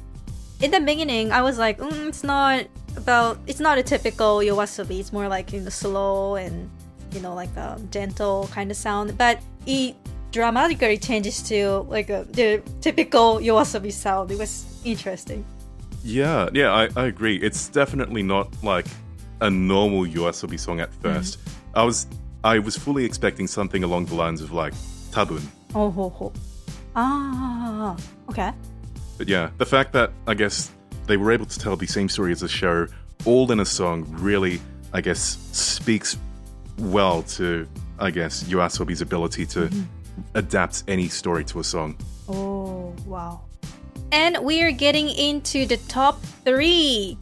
[0.60, 2.66] in the beginning, I was like, mm, it's not
[2.96, 5.00] about, it's not a typical Yoasobi.
[5.00, 6.70] It's more like in the slow and
[7.12, 9.18] you know like a gentle kind of sound.
[9.18, 9.94] But it
[10.32, 14.30] dramatically changes to like a, the typical Yoasobi sound.
[14.30, 15.44] It was interesting.
[16.02, 17.36] Yeah, yeah, I, I agree.
[17.36, 18.86] It's definitely not like
[19.40, 21.18] a normal Yoasobi song at mm-hmm.
[21.18, 21.36] 1st
[21.74, 22.06] I was
[22.44, 24.74] I was fully expecting something along the lines of like
[25.10, 25.42] tabun.
[25.74, 26.32] Oh, ho, ho.
[26.96, 27.96] Ah,
[28.28, 28.52] okay.
[29.18, 30.70] But yeah, the fact that I guess
[31.06, 32.86] they were able to tell the same story as the show
[33.24, 34.60] all in a song really,
[34.92, 35.20] I guess,
[35.52, 36.16] speaks
[36.78, 37.66] well to
[37.98, 39.70] I guess Yoasobi's ability to
[40.34, 41.96] adapt any story to a song.
[42.28, 43.42] Oh, wow.
[44.12, 47.18] And we are getting into the top three.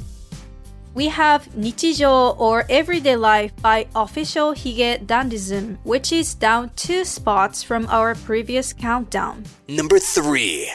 [0.95, 7.63] We have Nichijo or Everyday Life by Official Hige Dandism, which is down two spots
[7.63, 9.45] from our previous countdown.
[9.69, 10.69] Number 3.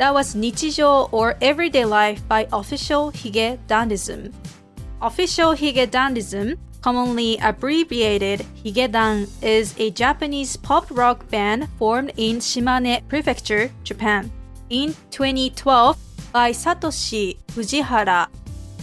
[0.00, 4.32] That was Nichijo or Everyday Life by Official Hige Dandism.
[5.02, 13.06] Official Hige Dandism, commonly abbreviated Higedan, is a Japanese pop rock band formed in Shimane
[13.08, 14.32] Prefecture, Japan.
[14.70, 15.98] In 2012,
[16.32, 18.26] by Satoshi Fujihara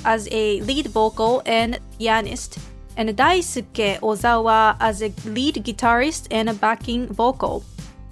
[0.05, 2.59] as a lead vocal and pianist,
[2.95, 7.63] and Daisuke Ozawa as a lead guitarist and backing vocal.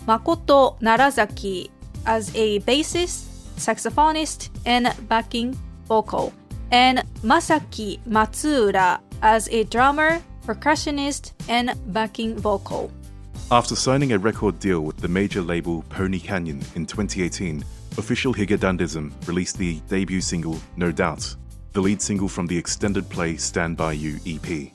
[0.07, 1.69] Makoto Narazaki
[2.05, 3.25] as a bassist,
[3.57, 6.33] saxophonist, and backing vocal,
[6.71, 12.91] and Masaki Matsuura as a drummer, percussionist, and backing vocal.
[13.51, 17.63] After signing a record deal with the major label Pony Canyon in 2018,
[17.97, 21.35] official Higedandism released the debut single No Doubt,
[21.73, 24.71] the lead single from the extended play Stand By You EP.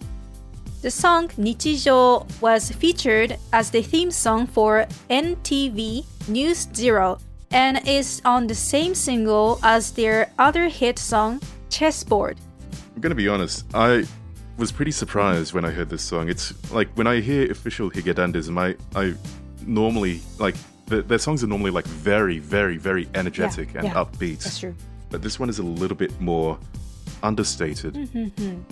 [0.82, 7.18] The song Nichijo was featured as the theme song for NTV News Zero
[7.50, 12.38] and is on the same single as their other hit song Chessboard.
[12.94, 14.06] I'm gonna be honest, I
[14.56, 16.30] was pretty surprised when I heard this song.
[16.30, 19.12] It's like when I hear official Higedandism, I, I
[19.66, 20.54] normally like
[20.86, 24.44] the, their songs are normally like very, very, very energetic and yeah, upbeat.
[24.44, 24.74] That's true.
[25.10, 26.58] But this one is a little bit more
[27.22, 27.92] understated.
[27.92, 28.62] Mm-hmm, hmm.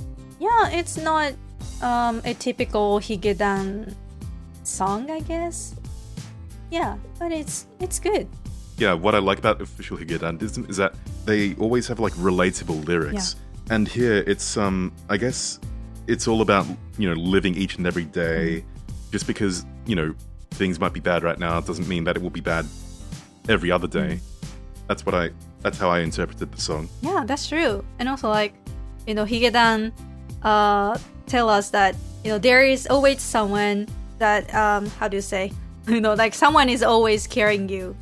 [0.40, 1.34] Yeah, it's not
[1.82, 3.94] um, a typical Higedan
[4.64, 5.74] song, I guess.
[6.70, 8.28] Yeah, but it's it's good.
[8.78, 10.94] yeah, what I like about official Higedandism is that
[11.24, 13.34] they always have like relatable lyrics.
[13.36, 13.74] yeah.
[13.74, 15.58] And here it's um I guess
[16.06, 16.66] it's all about,
[16.98, 18.64] you know, living each and every day.
[19.10, 20.14] Just because, you know,
[20.52, 22.66] things might be bad right now doesn't mean that it will be bad
[23.48, 24.20] every other day.
[24.86, 25.30] That's what I
[25.62, 26.88] that's how I interpreted the song.
[27.02, 27.84] Yeah, that's true.
[27.98, 28.54] And also like,
[29.06, 29.92] you know, Higedan
[30.42, 30.98] uh
[31.28, 33.86] tell us that, you know, there is always someone
[34.18, 35.52] that um how do you say?
[35.88, 37.96] You know, like someone is always carrying you.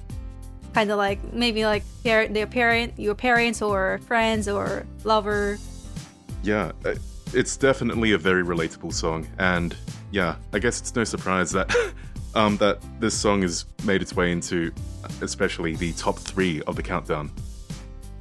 [0.75, 5.59] Kind of like maybe like par- their parent, your parents or friends or lover.
[6.43, 6.97] Yeah, uh,
[7.33, 9.77] it's definitely a very relatable song and
[10.11, 11.73] yeah, I guess it's no surprise that
[12.35, 14.73] um that this song has made its way into
[15.21, 17.31] especially the top 3 of the countdown.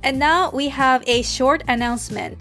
[0.03, 2.37] And now we have a short announcement.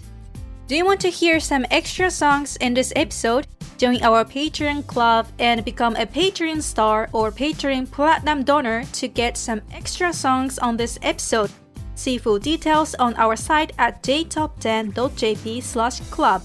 [0.67, 3.45] Do you want to hear some extra songs in this episode?
[3.77, 9.37] Join our Patreon club and become a Patreon star or Patreon platinum donor to get
[9.37, 11.51] some extra songs on this episode.
[11.93, 16.41] See full details on our site at jtop10.jp slash club.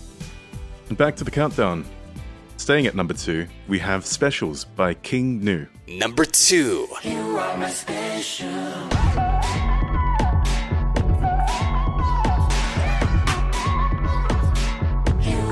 [0.90, 1.86] And back to the countdown.
[2.58, 5.66] Staying at number 2, we have Specialz by King Gnu.
[5.88, 6.26] Number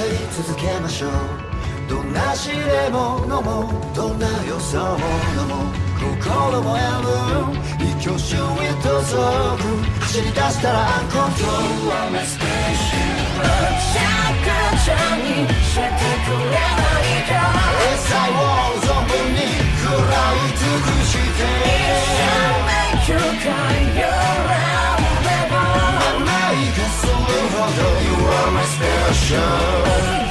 [0.00, 1.10] 歌い続けましょう
[1.86, 4.96] どんな試練も飲もうどんな予想も
[5.36, 7.12] 飲もう心も選ぶ
[7.84, 8.32] 一挙手
[8.64, 9.12] へと走
[10.00, 11.92] 走り出したらアンコントロール You.
[11.92, 12.40] are my special
[13.76, 14.48] シャカ
[14.80, 15.28] ちゃんに
[15.60, 17.32] してくれないか
[17.76, 18.32] エサイを
[18.80, 19.38] 存分に
[19.84, 22.24] 食らい尽くして一生
[22.64, 24.39] make you cry
[28.70, 29.38] special.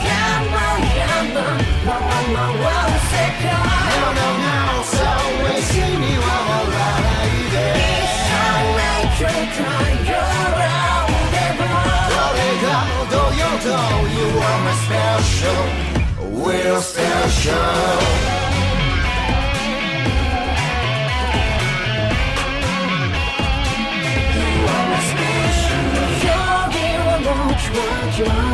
[0.06, 2.79] Yeah, I'm on, I'm my.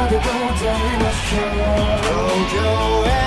[0.06, 0.30] まで踊り
[1.02, 1.50] ましょう
[2.02, 2.62] 東京
[3.10, 3.26] へ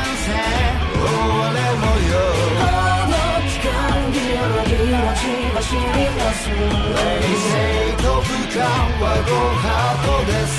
[5.59, 5.83] 走り出
[6.35, 7.53] す冷静
[7.97, 8.63] と不感
[9.01, 10.55] はごはートです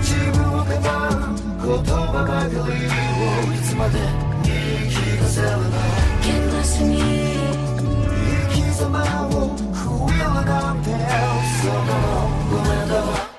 [0.00, 1.34] 自分を我慢
[1.66, 2.58] 言葉ばかりを
[3.52, 3.98] いつまで
[4.44, 5.58] 言い聞かせるの
[6.22, 6.90] Can't 生
[8.54, 10.86] き様を増えるがって
[11.60, 11.82] そん
[12.50, 13.33] ごめんだわ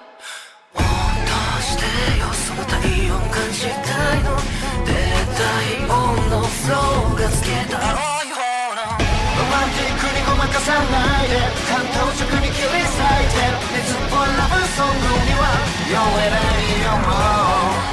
[6.70, 7.78] ローがつけた。
[7.78, 7.86] 青
[8.26, 8.42] い方
[8.74, 11.38] のロマンティックにごまかさないで。
[11.70, 13.54] 感動直に切り裂いて。
[13.74, 15.46] 熱っぽいラブソングには
[15.90, 17.10] 酔えないよも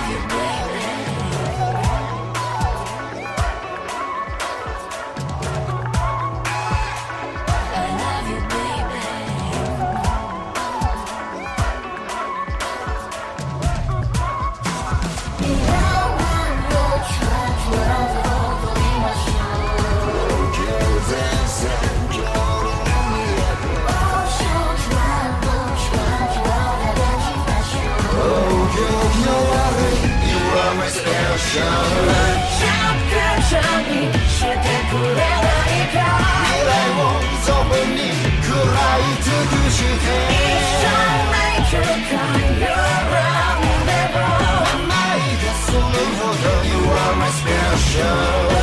[0.08, 0.11] う。
[31.54, 31.60] You
[46.88, 48.61] are my special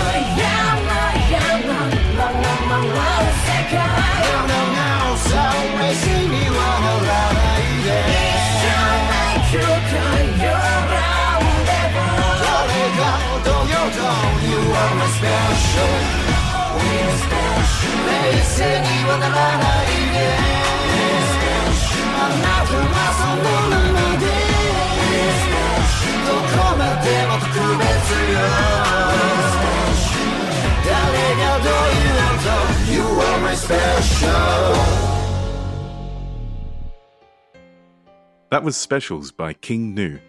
[15.19, 15.93] special,
[16.79, 17.95] we are special.
[18.07, 18.75] They say
[22.21, 24.49] I'm not the last one on my day.
[32.91, 34.73] You are my special.
[38.51, 40.19] That was Specialz by King Gnu.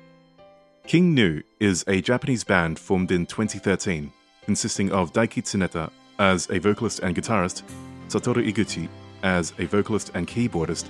[0.87, 4.13] King Gnu is a Japanese band formed in 2013
[4.45, 7.63] consisting of Daiki Tsuneta as a vocalist and guitarist,
[8.09, 8.89] Satoru Iguchi
[9.23, 10.89] as a vocalist and keyboardist,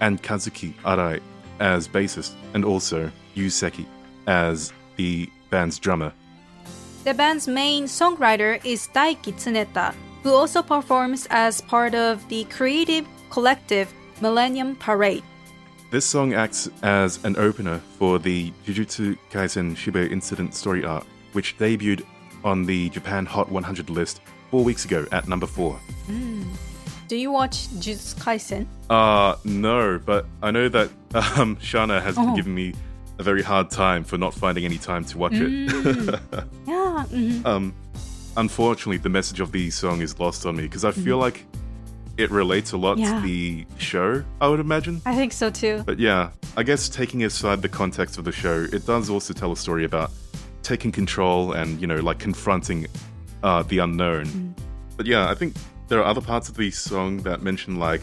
[0.00, 1.20] and Kazuki Arai
[1.60, 3.86] as bassist, and also Yu Seki
[4.26, 6.12] as the band's drummer.
[7.04, 13.06] The band's main songwriter is Daiki Tsuneta, who also performs as part of the creative
[13.30, 15.22] collective Millennium Parade.
[15.90, 21.56] This song acts as an opener for the Jujutsu Kaisen Shibuya incident story arc, which
[21.58, 22.04] debuted
[22.44, 24.20] on the Japan Hot 100 list
[24.50, 25.78] four weeks ago at number four.
[27.08, 28.66] Do you watch Jujutsu Kaisen?
[28.88, 32.36] Uh, no, but I know that um, Shana has been Oh.
[32.36, 32.74] giving me
[33.18, 35.40] a very hard time for not finding any time to watch it.
[36.66, 37.04] Yeah.
[37.10, 37.44] mhm.
[37.46, 37.74] um,
[38.36, 41.44] unfortunately, the message of the song is lost on me because I feel like
[42.16, 43.20] it relates a lot Yeah.
[43.20, 45.02] to the show, I would imagine.
[45.04, 45.82] I think so too.
[45.84, 49.52] But yeah, I guess taking aside the context of the show, it does also tell
[49.52, 50.10] a story about
[50.64, 52.86] taking control and, you know, like confronting
[53.44, 54.54] uh, the unknown.
[54.96, 55.54] But yeah, I think
[55.88, 58.00] there are other parts of the song that mention like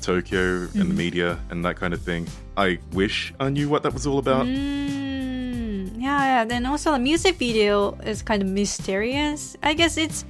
[0.00, 2.28] Tokyo and the media and that kind of thing.
[2.56, 4.46] I wish I knew what that was all about.
[4.46, 6.44] Mm, yeah, yeah.
[6.44, 9.56] Then also the music video is kind of mysterious.
[9.62, 10.24] I guess it's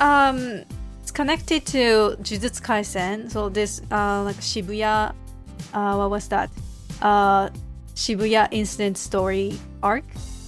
[0.00, 0.62] um
[1.02, 3.30] it's connected to Jujutsu Kaisen.
[3.30, 5.12] So this uh like Shibuya
[5.74, 6.48] uh what was that?
[7.02, 7.50] Uh
[7.94, 10.04] Shibuya incident story arc.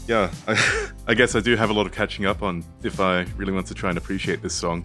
[0.06, 3.22] Yeah, I, I guess I do have a lot of catching up on if I
[3.36, 4.84] really want to try and appreciate this song.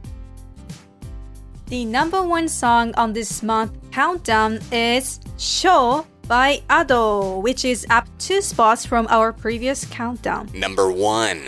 [1.67, 8.07] The number one song on this month countdown is Show by Ado, which is up
[8.17, 10.49] two spots from our previous countdown.
[10.53, 11.47] Number one.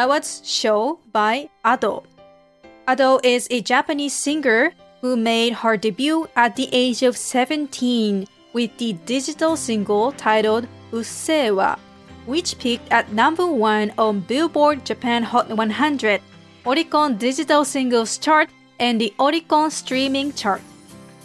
[0.00, 2.02] That was Show by Ado.
[2.88, 4.72] Ado is a Japanese singer
[5.02, 11.78] who made her debut at the age of 17 with the digital single titled Usseewa,
[12.24, 16.22] which peaked at number one on Billboard Japan Hot 100,
[16.64, 18.48] Oricon Digital Singles Chart,
[18.78, 20.62] and the Oricon Streaming Chart.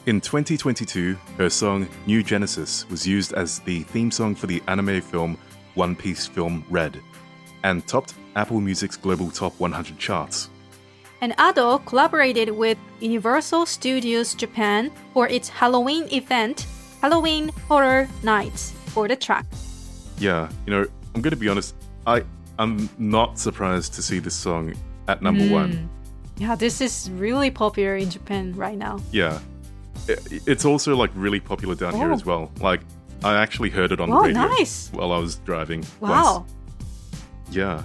[0.05, 4.99] In 2022, her song New Genesis was used as the theme song for the anime
[4.99, 5.37] film
[5.75, 6.99] One Piece film Red
[7.63, 10.49] and topped Apple Music's global top 100 charts.
[11.21, 16.67] And Ado collaborated with Universal Studios Japan for its Halloween event,
[17.01, 19.45] Halloween Horror Nights, for the track.
[20.19, 21.75] Yeah, you know, I'm going to be honest,
[22.05, 22.23] I
[22.59, 24.73] I'm not surprised to see this song
[25.07, 25.51] at number hmm.
[25.51, 25.89] 1.
[26.37, 28.99] Yeah, this is really popular in Japan right now.
[29.11, 29.39] Yeah.
[30.07, 32.13] It's also like really popular down here Oh.
[32.13, 32.51] as well.
[32.59, 32.81] Like
[33.23, 34.89] I actually heard it on Oh, the radio nice.
[34.93, 35.85] while I was driving.
[35.99, 36.39] Wow.
[36.39, 36.51] once.
[37.51, 37.83] Yeah.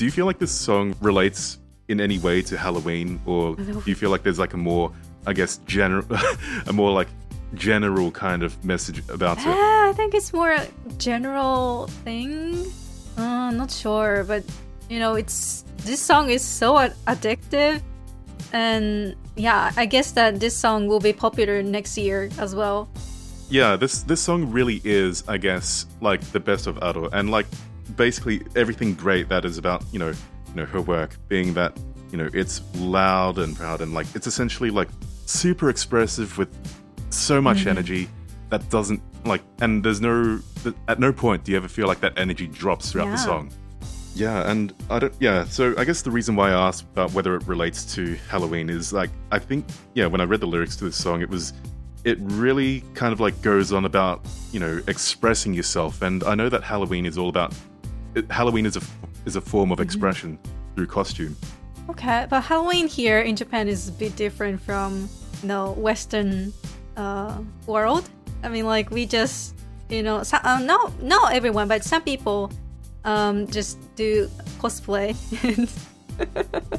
[0.00, 1.58] Do you feel like this song relates
[1.88, 4.90] in any way to Halloween, or do you feel like there's like a more,
[5.26, 6.06] I guess, general,
[6.66, 7.08] a more like
[7.52, 9.44] general kind of message about it?
[9.44, 10.66] Yeah, I think it's more a
[10.96, 12.64] general thing.
[13.18, 14.42] Uh, not sure, but
[14.88, 17.82] you know, it's this song is so addictive,
[18.54, 22.88] and yeah, I guess that this song will be popular next year as well.
[23.50, 27.44] Yeah, this this song really is, I guess, like the best of Ado, and like
[28.00, 31.78] basically everything great that is about you know you know her work being that
[32.10, 34.88] you know it's loud and proud and like it's essentially like
[35.26, 36.48] super expressive with
[37.10, 37.68] so much mm-hmm.
[37.68, 38.08] energy
[38.48, 40.40] that doesn't like and there's no
[40.88, 43.52] at no point do you ever feel like that energy drops throughout the song.
[44.14, 45.14] Yeah, and I don't.
[45.20, 48.68] Yeah, so I guess the reason why I asked about whether it relates to Halloween
[48.68, 51.52] is like I think yeah, when I read the lyrics to this song, it was
[52.02, 56.48] it really kind of like goes on about you know expressing yourself, and I know
[56.48, 57.54] that Halloween is all about
[58.14, 58.82] it, Halloween is a
[59.24, 60.38] is a form of expression
[60.74, 61.36] through costume.
[61.88, 65.08] Okay, but Halloween here in Japan is a bit different from
[65.42, 66.52] you know Western
[66.96, 68.08] uh, world.
[68.42, 69.54] I mean, like we just
[69.88, 72.52] you know, so, uh, no, not everyone, but some people
[73.04, 74.30] um, just do
[74.60, 75.16] cosplay.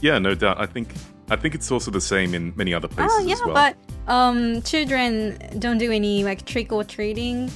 [0.00, 0.60] Yeah, no doubt.
[0.60, 0.94] I think
[1.30, 3.54] I think it's also the same in many other places oh yeah, well.
[3.54, 7.50] but um, children don't do any like trick or treating,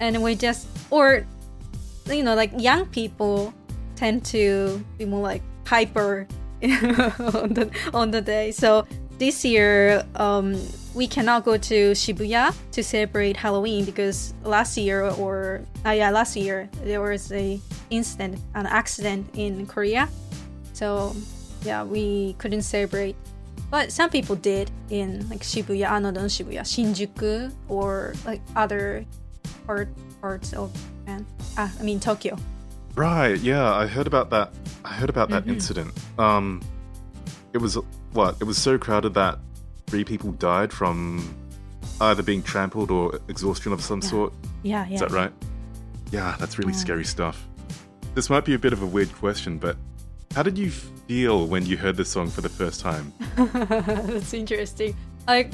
[0.00, 1.26] and we just or
[2.08, 3.52] you know like young people
[3.96, 6.26] tend to be more like hyper
[6.62, 8.52] on the on the day.
[8.52, 8.86] So
[9.18, 10.60] this year um,
[10.94, 16.36] we cannot go to Shibuya to celebrate Halloween because last year or uh, yeah last
[16.36, 17.60] year there was a
[17.90, 20.08] incident an accident in Korea.
[20.72, 21.14] So
[21.64, 23.16] yeah, we couldn't celebrate.
[23.70, 29.04] But some people did in like Shibuya, Anodon Shibuya, Shinjuku, or like other
[29.66, 29.88] part,
[30.20, 30.70] parts of
[31.06, 31.26] Japan.
[31.56, 32.36] Ah, I mean Tokyo.
[32.96, 34.52] Right, yeah, I heard about that.
[34.84, 35.92] I heard about that incident.
[36.18, 36.62] Um,
[37.52, 37.78] it was
[38.12, 38.36] what?
[38.40, 39.38] It was so crowded that
[39.86, 41.34] three people died from
[42.00, 44.32] either being trampled or exhaustion of some sort.
[44.62, 44.94] Yeah, yeah.
[44.94, 45.32] Is that right?
[46.10, 47.46] Yeah, that's really scary stuff.
[48.14, 49.76] This might be a bit of a weird question, but
[50.34, 53.12] how did you feel when you heard this song for the first time?
[53.36, 54.96] That's interesting.
[55.26, 55.50] Like,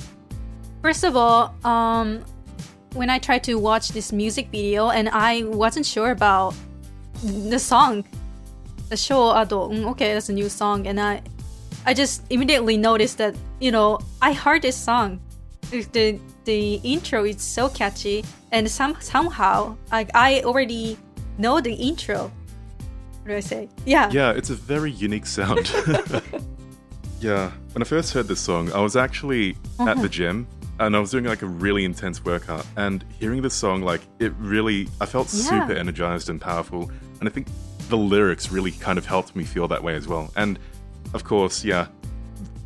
[0.80, 2.24] first of all, um,
[2.94, 6.54] when I tried to watch this music video and I wasn't sure about
[7.22, 8.04] the song.
[8.88, 9.70] The show Ado.
[9.70, 11.22] Mm, okay, that's a new song and I
[11.84, 15.20] I just immediately noticed that, you know, I heard this song.
[15.70, 20.98] The the intro is so catchy and some somehow like I already
[21.38, 22.30] know the intro.
[23.22, 23.68] What do I say?
[23.86, 24.10] Yeah.
[24.10, 25.72] Yeah, it's a very unique sound.
[27.20, 30.46] yeah, when I first heard this song, I was actually at the gym
[30.86, 32.66] and I was doing like a really intense workout.
[32.76, 35.42] And hearing this song, like, it really, I felt Yeah.
[35.66, 36.90] super energized and powerful.
[37.20, 37.46] And I think
[37.88, 40.30] the lyrics really kind of helped me feel that way as well.
[40.36, 40.58] And
[41.14, 41.86] of course, yeah,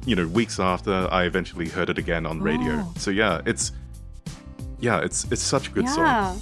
[0.05, 2.75] you know, weeks after, I eventually heard it again on radio.
[2.85, 2.93] Oh.
[2.97, 3.73] So yeah, it's,
[4.79, 6.05] yeah, it's it's such a good song.
[6.05, 6.37] yeah.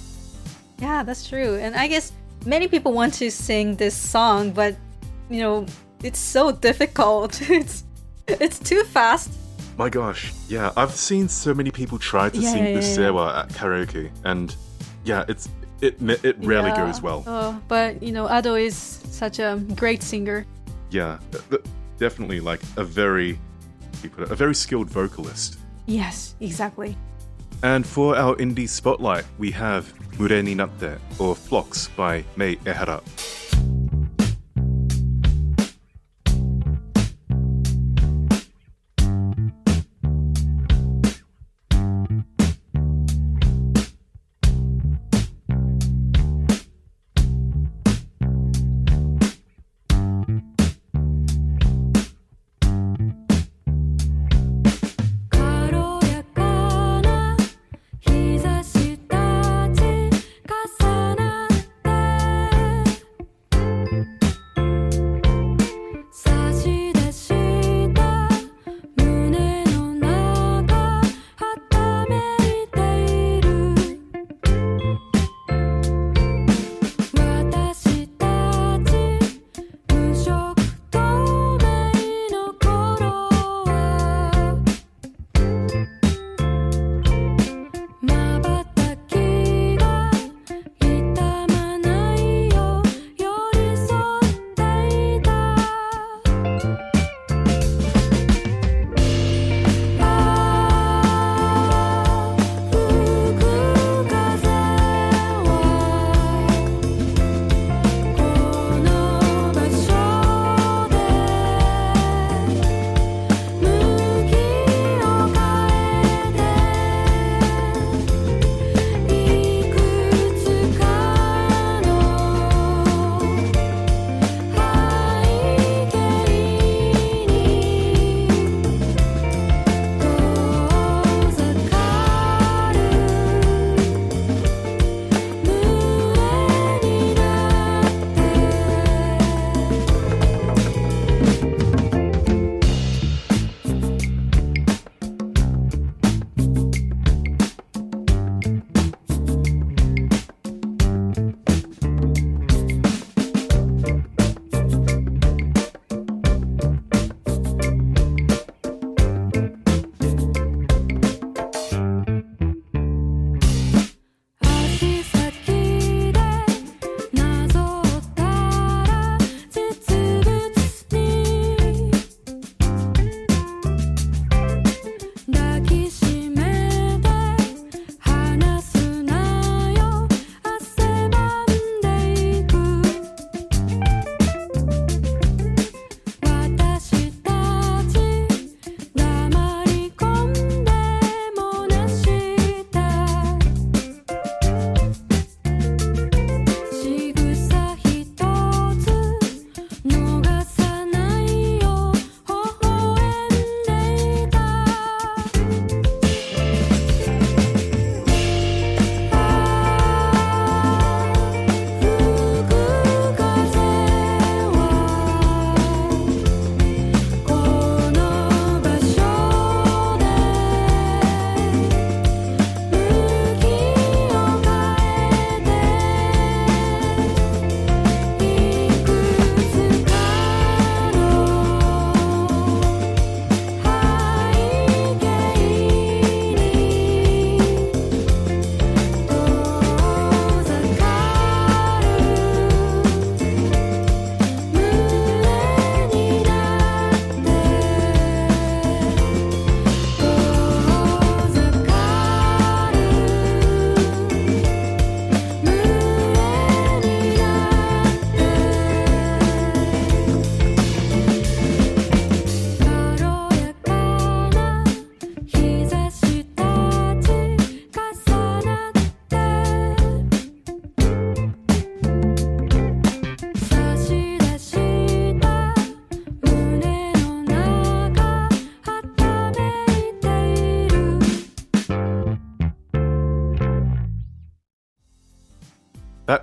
[0.77, 1.55] Yeah, that's true.
[1.55, 2.11] And I guess
[2.45, 4.75] many people want to sing this song, but
[5.29, 5.65] you know,
[6.03, 7.41] it's so difficult.
[7.49, 7.83] It's
[8.27, 9.31] it's too fast.
[9.77, 13.39] My gosh, yeah, I've seen so many people try to Yeah, sing yeah, this yeah,
[13.41, 14.55] at karaoke, and
[15.03, 15.49] yeah, it's
[15.81, 16.85] it it rarely Yeah.
[16.87, 17.23] goes well.
[17.27, 20.45] Oh, but you know, Ado is such a great singer.
[20.91, 21.19] Yeah,
[21.99, 23.37] definitely like a very,
[24.01, 25.57] you put it, a very skilled vocalist.
[25.87, 26.95] Yes, exactly.
[27.61, 33.01] And for our indie spotlight, we have Mure ni natte or Flocks by Mei Ehara.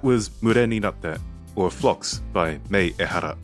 [0.03, 1.20] Was Mure ni Natte,
[1.55, 3.37] or Flocks, by Mei Ehara.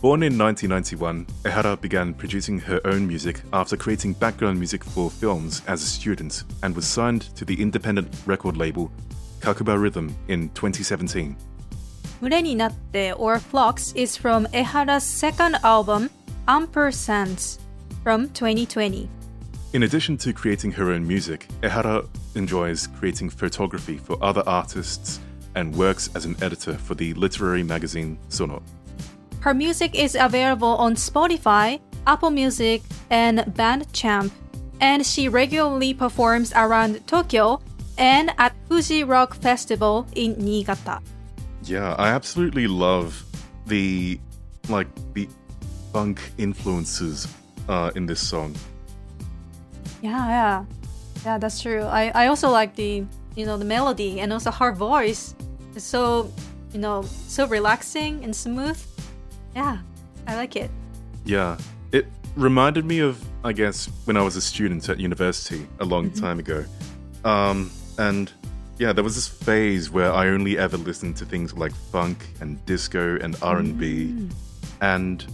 [0.00, 5.60] Born in 1991, Ehara began producing her own music after creating background music for films
[5.68, 8.90] as a student and was signed to the independent record label
[9.40, 11.36] Kakubarhythm in 2017.
[12.22, 16.08] Mure ni Natte, or Flocks, is from Ehara's second album,
[16.48, 17.58] Ampersands,
[18.02, 19.10] from 2020.
[19.74, 25.20] In addition to creating her own music, Ehara enjoys creating photography for other artists
[25.54, 28.62] and works as an editor for the literary magazine Sono.
[29.40, 34.30] Her music is available on Spotify, Apple Music, and Bandcamp,
[34.80, 37.60] and she regularly performs around Tokyo
[37.98, 41.00] and at Fuji Rock Festival in Niigata.
[41.64, 43.24] Yeah, I absolutely love
[43.66, 44.18] the
[44.68, 45.28] like the
[45.92, 47.28] funk influences
[47.68, 48.54] uh, in this song.
[50.00, 50.64] Yeah, yeah.
[51.24, 51.82] Yeah, that's true.
[51.82, 53.04] I, I also like the
[53.36, 55.34] you know the melody and also her voice.
[55.74, 56.32] It's so
[56.72, 58.80] you know so relaxing and smooth.
[59.54, 59.78] Yeah,
[60.26, 60.70] I like it.
[61.24, 61.58] Yeah,
[61.92, 62.06] it
[62.36, 66.38] reminded me of I guess when I was a student at university a long time
[66.38, 66.64] ago,
[67.24, 68.30] um, and
[68.78, 72.64] yeah, there was this phase where I only ever listened to things like funk and
[72.66, 74.28] disco and R and B,
[74.80, 75.24] and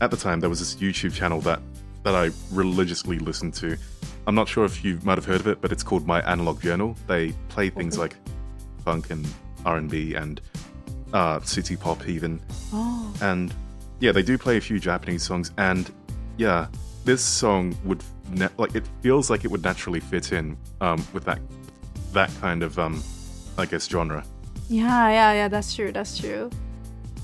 [0.00, 1.60] at the time there was this YouTube channel that
[2.02, 3.76] that I religiously listened to.
[4.26, 6.60] I'm not sure if you might have heard of it, but it's called My Analog
[6.62, 6.94] Journal.
[7.06, 8.14] They play things like
[8.84, 9.26] funk and
[9.64, 10.40] R and B and
[11.12, 12.40] uh, city pop even,
[12.72, 13.52] Oh, and
[13.98, 15.90] yeah, they do play a few Japanese songs, and
[16.36, 16.68] yeah,
[17.04, 21.24] this song would na- like it feels like it would naturally fit in um, with
[21.24, 21.40] that
[22.12, 23.02] that kind of um,
[23.58, 24.22] I guess genre.
[24.68, 25.48] yeah, yeah, yeah.
[25.48, 25.90] That's true.
[25.92, 26.50] That's true.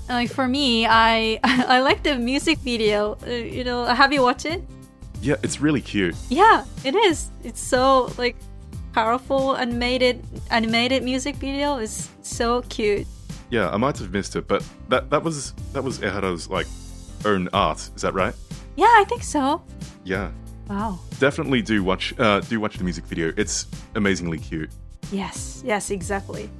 [0.08, 3.16] And Like for me, I I like the music video.
[3.26, 4.64] Uh, you know, have you watched it?
[5.22, 6.14] Yeah, it's really cute.
[6.28, 7.30] Yeah, it is.
[7.44, 8.36] It's so like
[8.92, 11.78] powerful animated animated music video.
[11.78, 13.06] is so cute.
[13.50, 16.66] Yeah, I might have missed it, but that that was that was Ehara's like
[17.24, 17.78] own art.
[17.96, 18.34] Is that right?
[18.76, 19.62] Yeah, I think so.
[20.04, 20.30] Yeah,
[20.68, 20.98] Wow.
[21.18, 23.32] definitely do watch uh, do watch the music video.
[23.36, 24.70] It's amazingly cute.
[25.12, 26.50] Yes, yes, exactly.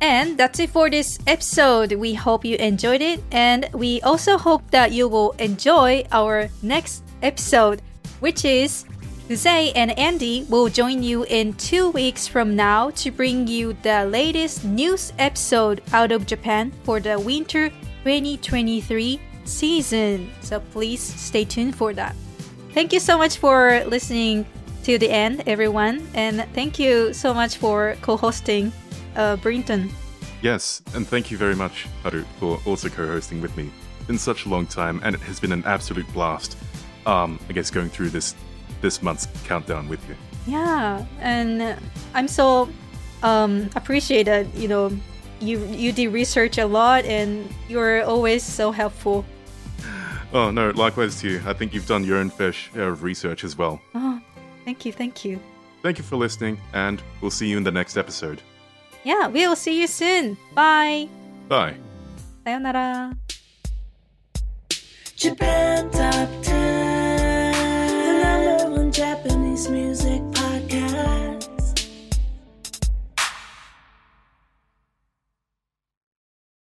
[0.00, 1.92] And that's it for this episode.
[1.92, 7.03] We hope you enjoyed it, and we also hope that you will enjoy our next
[7.24, 7.82] episode,
[8.20, 8.84] which is
[9.28, 14.04] Jose and Andy will join you in two weeks from now to bring you the
[14.04, 17.70] latest news episode out of Japan for the winter
[18.04, 20.30] 2023 season.
[20.42, 22.14] So please stay tuned for that.
[22.72, 24.44] Thank you so much for listening
[24.84, 26.06] to the end, everyone.
[26.14, 28.72] And thank you so much for co hosting
[29.16, 29.90] uh, Brinton.
[30.44, 33.70] Yes, and thank you very much, Haru, for also co-hosting with me.
[33.96, 36.58] It's been such a long time, and it has been an absolute blast
[37.06, 38.34] um, I guess going through this
[38.80, 40.14] this month's countdown with you.
[40.46, 41.76] Yeah, and
[42.14, 42.68] I'm so
[43.22, 44.52] um, appreciated.
[44.54, 44.98] You know,
[45.40, 49.24] you you did research a lot, and you're always so helpful.
[50.32, 51.42] Oh no, likewise to you.
[51.46, 53.80] I think you've done your own fair share of uh, research as well.
[53.94, 54.20] Oh,
[54.64, 55.40] thank you, thank you.
[55.82, 58.40] Thank you for listening, and we'll see you in the next episode.
[59.04, 60.36] Yeah, we'll see you soon.
[60.54, 61.08] Bye.
[61.46, 61.76] Bye.
[62.44, 63.16] Sayonara.
[65.16, 66.93] Japan Top 10.